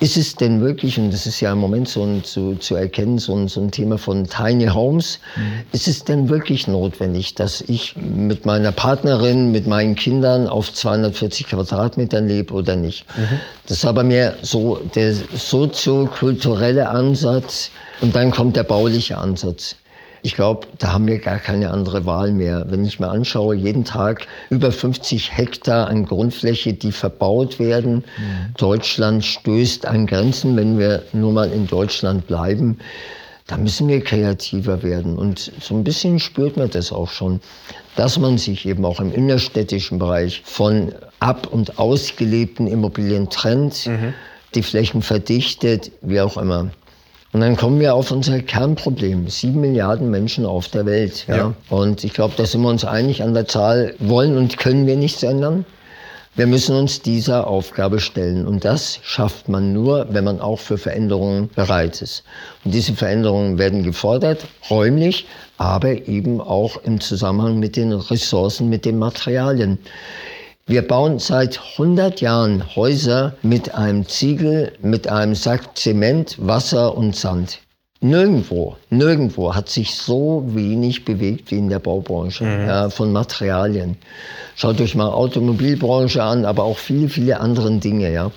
Ist 0.00 0.16
es 0.16 0.36
denn 0.36 0.60
wirklich, 0.60 0.96
und 0.98 1.12
das 1.12 1.26
ist 1.26 1.40
ja 1.40 1.52
im 1.52 1.58
Moment 1.58 1.88
so 1.88 2.04
ein, 2.04 2.22
zu, 2.22 2.54
zu 2.54 2.76
erkennen, 2.76 3.18
so 3.18 3.34
ein, 3.34 3.48
so 3.48 3.60
ein 3.60 3.72
Thema 3.72 3.98
von 3.98 4.28
Tiny 4.28 4.68
Homes, 4.68 5.18
mhm. 5.34 5.64
ist 5.72 5.88
es 5.88 6.04
denn 6.04 6.28
wirklich 6.28 6.68
notwendig, 6.68 7.34
dass 7.34 7.62
ich 7.62 7.96
mit 7.96 8.46
meiner 8.46 8.70
Partnerin, 8.70 9.50
mit 9.50 9.66
meinen 9.66 9.96
Kindern 9.96 10.46
auf 10.46 10.72
240 10.72 11.48
Quadratmetern 11.48 12.28
lebe 12.28 12.54
oder 12.54 12.76
nicht? 12.76 13.06
Mhm. 13.16 13.40
Das 13.66 13.78
ist 13.78 13.84
aber 13.84 14.04
mehr 14.04 14.36
so 14.42 14.80
der 14.94 15.14
soziokulturelle 15.14 16.88
Ansatz 16.88 17.70
und 18.00 18.14
dann 18.14 18.30
kommt 18.30 18.54
der 18.54 18.62
bauliche 18.62 19.18
Ansatz. 19.18 19.74
Ich 20.22 20.34
glaube, 20.34 20.66
da 20.78 20.92
haben 20.92 21.06
wir 21.06 21.18
gar 21.18 21.38
keine 21.38 21.70
andere 21.70 22.04
Wahl 22.04 22.32
mehr. 22.32 22.66
Wenn 22.68 22.84
ich 22.84 22.98
mir 23.00 23.08
anschaue, 23.08 23.54
jeden 23.54 23.84
Tag 23.84 24.26
über 24.50 24.72
50 24.72 25.36
Hektar 25.36 25.88
an 25.88 26.06
Grundfläche, 26.06 26.74
die 26.74 26.92
verbaut 26.92 27.58
werden. 27.58 27.96
Mhm. 27.96 28.54
Deutschland 28.56 29.24
stößt 29.24 29.86
an 29.86 30.06
Grenzen, 30.06 30.56
wenn 30.56 30.78
wir 30.78 31.04
nur 31.12 31.32
mal 31.32 31.50
in 31.50 31.66
Deutschland 31.66 32.26
bleiben. 32.26 32.78
Da 33.46 33.56
müssen 33.56 33.88
wir 33.88 34.04
kreativer 34.04 34.82
werden. 34.82 35.16
Und 35.16 35.52
so 35.60 35.74
ein 35.74 35.82
bisschen 35.82 36.18
spürt 36.18 36.56
man 36.56 36.68
das 36.68 36.92
auch 36.92 37.10
schon, 37.10 37.40
dass 37.96 38.18
man 38.18 38.36
sich 38.36 38.66
eben 38.66 38.84
auch 38.84 39.00
im 39.00 39.12
innerstädtischen 39.12 39.98
Bereich 39.98 40.42
von 40.44 40.92
ab- 41.18 41.46
und 41.46 41.78
ausgelebten 41.78 42.66
Immobilien 42.66 43.30
trennt, 43.30 43.86
mhm. 43.86 44.12
die 44.54 44.62
Flächen 44.62 45.00
verdichtet, 45.00 45.90
wie 46.02 46.20
auch 46.20 46.36
immer. 46.36 46.70
Und 47.32 47.40
dann 47.40 47.56
kommen 47.56 47.78
wir 47.78 47.94
auf 47.94 48.10
unser 48.10 48.40
Kernproblem. 48.40 49.28
Sieben 49.28 49.60
Milliarden 49.60 50.10
Menschen 50.10 50.46
auf 50.46 50.68
der 50.68 50.86
Welt. 50.86 51.26
Ja? 51.28 51.36
ja. 51.36 51.54
Und 51.68 52.02
ich 52.02 52.14
glaube, 52.14 52.34
da 52.36 52.46
sind 52.46 52.62
wir 52.62 52.70
uns 52.70 52.84
einig 52.84 53.22
an 53.22 53.34
der 53.34 53.46
Zahl, 53.46 53.94
wollen 53.98 54.36
und 54.38 54.56
können 54.56 54.86
wir 54.86 54.96
nichts 54.96 55.22
ändern. 55.22 55.66
Wir 56.36 56.46
müssen 56.46 56.76
uns 56.76 57.02
dieser 57.02 57.48
Aufgabe 57.48 58.00
stellen. 58.00 58.46
Und 58.46 58.64
das 58.64 59.00
schafft 59.02 59.48
man 59.48 59.72
nur, 59.72 60.06
wenn 60.10 60.24
man 60.24 60.40
auch 60.40 60.60
für 60.60 60.78
Veränderungen 60.78 61.50
bereit 61.54 62.00
ist. 62.00 62.22
Und 62.64 62.72
diese 62.72 62.94
Veränderungen 62.94 63.58
werden 63.58 63.82
gefordert, 63.82 64.46
räumlich, 64.70 65.26
aber 65.58 66.08
eben 66.08 66.40
auch 66.40 66.76
im 66.84 67.00
Zusammenhang 67.00 67.58
mit 67.58 67.76
den 67.76 67.92
Ressourcen, 67.92 68.68
mit 68.68 68.84
den 68.84 68.98
Materialien. 68.98 69.78
Wir 70.68 70.86
bauen 70.86 71.18
seit 71.18 71.58
100 71.78 72.20
Jahren 72.20 72.76
Häuser 72.76 73.32
mit 73.40 73.74
einem 73.74 74.06
Ziegel, 74.06 74.72
mit 74.82 75.08
einem 75.08 75.34
Sack 75.34 75.78
Zement, 75.78 76.36
Wasser 76.38 76.94
und 76.94 77.16
Sand. 77.16 77.60
Nirgendwo, 78.00 78.76
nirgendwo 78.90 79.54
hat 79.54 79.70
sich 79.70 79.94
so 79.94 80.44
wenig 80.48 81.06
bewegt 81.06 81.50
wie 81.50 81.56
in 81.56 81.70
der 81.70 81.78
Baubranche 81.78 82.44
mhm. 82.44 82.66
ja, 82.66 82.90
von 82.90 83.12
Materialien. 83.12 83.96
Schaut 84.56 84.78
euch 84.82 84.94
mal 84.94 85.08
Automobilbranche 85.08 86.22
an, 86.22 86.44
aber 86.44 86.64
auch 86.64 86.76
viele, 86.76 87.08
viele 87.08 87.40
andere 87.40 87.72
Dinge. 87.78 88.12
Ja. 88.12 88.30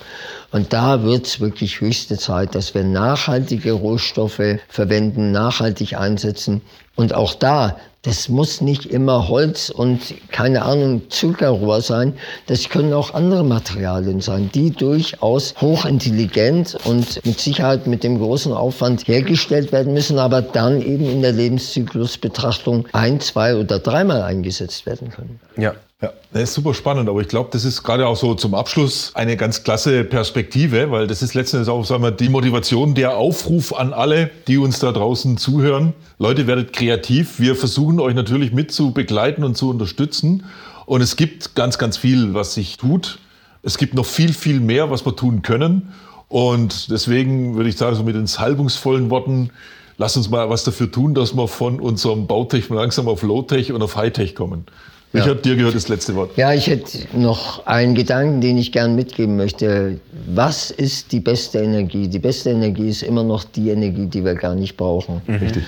Und 0.54 0.72
da 0.72 1.04
wird 1.04 1.28
es 1.28 1.42
wirklich 1.42 1.82
höchste 1.82 2.18
Zeit, 2.18 2.56
dass 2.56 2.74
wir 2.74 2.86
nachhaltige 2.86 3.74
Rohstoffe 3.74 4.58
verwenden, 4.70 5.34
nachhaltig 5.34 5.98
einsetzen. 5.98 6.62
Und 6.96 7.14
auch 7.14 7.34
da 7.34 7.76
das 8.04 8.30
muss 8.30 8.62
nicht 8.62 8.86
immer 8.86 9.28
Holz 9.28 9.70
und 9.70 10.00
keine 10.32 10.64
Ahnung 10.64 11.10
Zuckerrohr 11.10 11.82
sein. 11.82 12.14
Das 12.48 12.70
können 12.70 12.94
auch 12.94 13.14
andere 13.14 13.44
Materialien 13.44 14.22
sein, 14.22 14.50
die 14.54 14.72
durchaus 14.72 15.54
hochintelligent 15.62 16.78
und 16.86 17.24
mit 17.26 17.40
Sicherheit 17.40 17.86
mit 17.86 18.04
dem 18.04 18.18
großen 18.18 18.54
Aufwand 18.54 19.08
hergestellt 19.08 19.72
werden 19.72 19.94
müssen, 19.94 20.18
aber 20.18 20.42
dann 20.42 20.82
eben 20.82 21.06
in 21.06 21.22
der 21.22 21.34
Lebenszyklusbetrachtung 21.34 22.88
ein, 22.92 23.20
zwei 23.20 23.56
oder 23.56 23.78
dreimal 23.78 24.24
eingesetzt 24.24 24.86
werden 24.88 25.10
können. 25.10 25.40
Ja, 25.56 25.76
ja, 26.02 26.12
das 26.34 26.44
ist 26.44 26.54
super 26.56 26.74
spannend, 26.74 27.08
aber 27.10 27.22
ich 27.22 27.28
glaube, 27.28 27.50
das 27.52 27.64
ist 27.64 27.84
gerade 27.84 28.08
auch 28.08 28.16
so 28.16 28.34
zum 28.34 28.56
Abschluss 28.56 29.12
eine 29.14 29.38
ganz 29.38 29.64
klasse 29.64 30.04
Perspektive, 30.04 30.90
weil 30.90 31.06
das 31.06 31.22
ist 31.22 31.36
letztendlich 31.36 31.70
auch 31.70 31.86
sagen 31.86 32.02
wir, 32.02 32.10
die 32.10 32.30
Motivation, 32.30 32.96
der 32.96 33.18
Aufruf 33.18 33.72
an 33.72 33.94
alle, 33.94 34.32
die 34.48 34.58
uns 34.58 34.80
da 34.80 34.92
draußen 34.92 35.38
zuhören. 35.38 35.94
Leute, 36.18 36.48
werdet 36.48 36.74
kreativ. 36.74 37.40
Wir 37.40 37.56
versuchen 37.56 38.00
euch 38.00 38.16
natürlich 38.16 38.52
mit 38.52 38.72
zu 38.72 38.94
begleiten 38.94 39.44
und 39.44 39.56
zu 39.56 39.70
unterstützen. 39.70 40.46
Und 40.88 41.02
es 41.02 41.18
gibt 41.18 41.54
ganz, 41.54 41.78
ganz 41.78 41.98
viel, 41.98 42.34
was 42.34 42.56
sich 42.56 42.78
tut. 42.78 43.20
Es 43.62 43.78
gibt 43.78 43.94
noch 43.94 44.06
viel, 44.06 44.34
viel 44.34 44.60
mehr, 44.60 44.90
was 44.90 45.06
wir 45.06 45.16
tun 45.16 45.44
können. 45.44 45.94
Und 46.30 46.90
deswegen 46.90 47.56
würde 47.56 47.70
ich 47.70 47.78
sagen, 47.78 47.96
so 47.96 48.04
mit 48.04 48.16
den 48.16 48.26
salbungsvollen 48.26 49.12
Worten, 49.12 49.52
lasst 49.98 50.18
uns 50.18 50.32
mal 50.32 50.50
was 50.50 50.64
dafür 50.64 50.92
tun, 50.92 51.14
dass 51.14 51.36
wir 51.36 51.48
von 51.48 51.80
unserem 51.80 52.26
Bautech 52.26 52.70
langsam 52.70 53.08
auf 53.08 53.22
Low-Tech 53.22 53.72
und 53.72 53.84
auf 53.84 53.96
High-Tech 53.98 54.34
kommen. 54.34 54.66
Richard, 55.14 55.44
dir 55.44 55.56
gehört 55.56 55.76
das 55.76 55.90
letzte 55.90 56.16
Wort. 56.16 56.38
Ja, 56.38 56.54
ich 56.54 56.68
hätte 56.68 57.00
noch 57.14 57.66
einen 57.66 57.96
Gedanken, 57.96 58.40
den 58.40 58.58
ich 58.58 58.72
gern 58.72 58.96
mitgeben 58.96 59.36
möchte. 59.36 60.00
Was 60.28 60.72
ist 60.72 61.12
die 61.12 61.20
beste 61.20 61.60
Energie? 61.60 62.08
Die 62.08 62.20
beste 62.20 62.52
Energie 62.52 62.88
ist 62.88 63.04
immer 63.04 63.24
noch 63.24 63.44
die 63.44 63.70
Energie, 63.72 64.06
die 64.06 64.24
wir 64.24 64.36
gar 64.36 64.56
nicht 64.56 64.78
brauchen. 64.78 65.22
Richtig. 65.28 65.64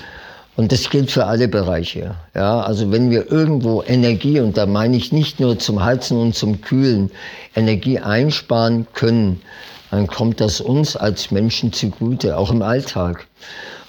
Und 0.56 0.70
das 0.70 0.88
gilt 0.88 1.10
für 1.10 1.26
alle 1.26 1.48
Bereiche. 1.48 2.14
Ja, 2.34 2.60
also 2.60 2.92
wenn 2.92 3.10
wir 3.10 3.30
irgendwo 3.30 3.82
Energie, 3.82 4.40
und 4.40 4.56
da 4.56 4.66
meine 4.66 4.96
ich 4.96 5.12
nicht 5.12 5.40
nur 5.40 5.58
zum 5.58 5.84
Heizen 5.84 6.16
und 6.16 6.34
zum 6.34 6.60
Kühlen, 6.60 7.10
Energie 7.56 7.98
einsparen 7.98 8.86
können, 8.94 9.42
dann 9.90 10.06
kommt 10.06 10.40
das 10.40 10.60
uns 10.60 10.96
als 10.96 11.30
Menschen 11.30 11.72
zugute, 11.72 12.36
auch 12.36 12.50
im 12.50 12.62
Alltag. 12.62 13.26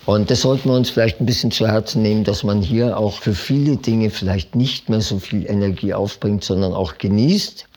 Und 0.06 0.30
das 0.30 0.42
sollten 0.42 0.70
wir 0.70 0.76
uns 0.76 0.90
vielleicht 0.90 1.20
ein 1.20 1.26
bisschen 1.26 1.52
zu 1.52 1.68
Herzen 1.68 2.02
nehmen, 2.02 2.24
dass 2.24 2.44
man 2.44 2.62
hier 2.62 2.98
auch 2.98 3.20
für 3.20 3.34
viele 3.34 3.78
Dinge 3.78 4.12
vielleicht 4.12 4.56
nicht 4.56 4.88
mehr 4.90 5.02
so 5.02 5.18
viel 5.20 5.48
Energie 5.50 5.94
aufbringt, 5.94 6.44
sondern 6.44 6.74
auch 6.74 6.98
genießt 6.98 7.68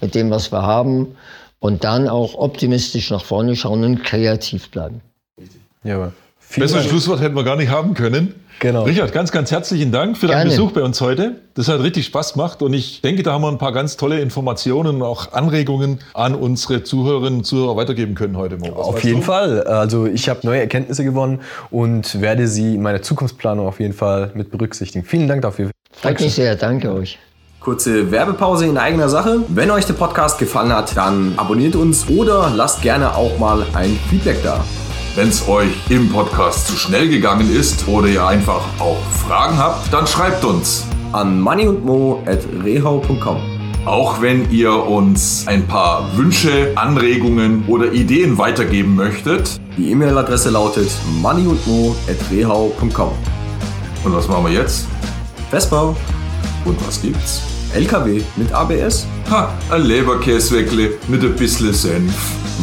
mit 0.00 0.14
dem, 0.14 0.30
was 0.30 0.50
wir 0.50 0.62
haben 0.62 1.16
und 1.60 1.84
dann 1.84 2.08
auch 2.08 2.34
optimistisch 2.34 3.10
nach 3.10 3.24
vorne 3.24 3.54
schauen 3.54 3.84
und 3.84 4.02
kreativ 4.02 4.70
bleiben. 4.70 5.00
Ja, 5.84 6.12
Besseres 6.56 6.86
Schlusswort 6.86 7.20
hätten 7.20 7.36
wir 7.36 7.44
gar 7.44 7.56
nicht 7.56 7.70
haben 7.70 7.94
können. 7.94 8.34
Genau. 8.60 8.82
Richard, 8.82 9.12
ganz, 9.12 9.30
ganz 9.30 9.50
herzlichen 9.50 9.92
Dank 9.92 10.16
für 10.16 10.26
deinen 10.26 10.48
Gerne. 10.48 10.50
Besuch 10.50 10.72
bei 10.72 10.82
uns 10.82 11.00
heute. 11.00 11.36
Das 11.54 11.68
hat 11.68 11.80
richtig 11.80 12.06
Spaß 12.06 12.32
gemacht 12.32 12.60
und 12.60 12.72
ich 12.74 13.00
denke, 13.02 13.22
da 13.22 13.32
haben 13.32 13.42
wir 13.42 13.48
ein 13.48 13.58
paar 13.58 13.72
ganz 13.72 13.96
tolle 13.96 14.20
Informationen 14.20 14.96
und 14.96 15.02
auch 15.02 15.32
Anregungen 15.32 16.00
an 16.14 16.34
unsere 16.34 16.82
Zuhörerinnen 16.82 17.40
und 17.40 17.44
Zuhörer 17.44 17.76
weitergeben 17.76 18.14
können 18.14 18.36
heute 18.36 18.56
Morgen. 18.56 18.76
Was 18.76 18.86
Auf 18.86 19.04
jeden 19.04 19.20
du? 19.20 19.26
Fall. 19.26 19.62
Also 19.62 20.06
ich 20.06 20.28
habe 20.28 20.40
neue 20.42 20.60
Erkenntnisse 20.60 21.04
gewonnen 21.04 21.40
und 21.70 22.20
werde 22.20 22.48
sie 22.48 22.74
in 22.74 22.82
meiner 22.82 23.02
Zukunftsplanung 23.02 23.66
auf 23.66 23.78
jeden 23.78 23.94
Fall 23.94 24.32
mit 24.34 24.50
berücksichtigen. 24.50 25.04
Vielen 25.04 25.28
Dank 25.28 25.42
dafür. 25.42 25.70
Freut 25.92 26.20
mich 26.20 26.34
sehr, 26.34 26.56
danke 26.56 26.92
euch. 26.92 27.18
Kurze 27.60 28.10
Werbepause 28.10 28.66
in 28.66 28.78
eigener 28.78 29.08
Sache. 29.08 29.40
Wenn 29.48 29.70
euch 29.70 29.84
der 29.84 29.94
Podcast 29.94 30.38
gefallen 30.38 30.72
hat, 30.72 30.96
dann 30.96 31.34
abonniert 31.36 31.76
uns 31.76 32.08
oder 32.08 32.52
lasst 32.54 32.82
gerne 32.82 33.14
auch 33.14 33.38
mal 33.38 33.64
ein 33.74 33.98
Feedback 34.08 34.42
da. 34.42 34.64
Wenn 35.18 35.30
es 35.30 35.48
euch 35.48 35.72
im 35.88 36.08
Podcast 36.10 36.68
zu 36.68 36.76
schnell 36.76 37.08
gegangen 37.08 37.52
ist 37.52 37.88
oder 37.88 38.06
ihr 38.06 38.24
einfach 38.24 38.62
auch 38.78 39.02
Fragen 39.26 39.58
habt, 39.58 39.92
dann 39.92 40.06
schreibt 40.06 40.44
uns. 40.44 40.86
An 41.10 41.40
moneyundmo.rehau.com. 41.40 43.38
Auch 43.84 44.22
wenn 44.22 44.48
ihr 44.52 44.72
uns 44.72 45.42
ein 45.48 45.66
paar 45.66 46.16
Wünsche, 46.16 46.70
Anregungen 46.76 47.64
oder 47.66 47.92
Ideen 47.92 48.38
weitergeben 48.38 48.94
möchtet. 48.94 49.60
Die 49.76 49.90
E-Mail-Adresse 49.90 50.50
lautet 50.50 50.88
moneyundmo.rehau.com. 51.20 53.10
Und 54.04 54.14
was 54.14 54.28
machen 54.28 54.44
wir 54.46 54.52
jetzt? 54.52 54.86
Vespa, 55.50 55.96
Und 56.64 56.86
was 56.86 57.02
gibt's? 57.02 57.42
LKW 57.74 58.22
mit 58.36 58.52
ABS. 58.52 59.04
Ha, 59.28 59.52
ein 59.68 59.82
Leberkäsweckle 59.82 60.92
mit 61.08 61.24
ein 61.24 61.34
bisschen 61.34 61.74
Senf. 61.74 62.14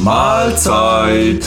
Mahlzeit! 0.02 1.44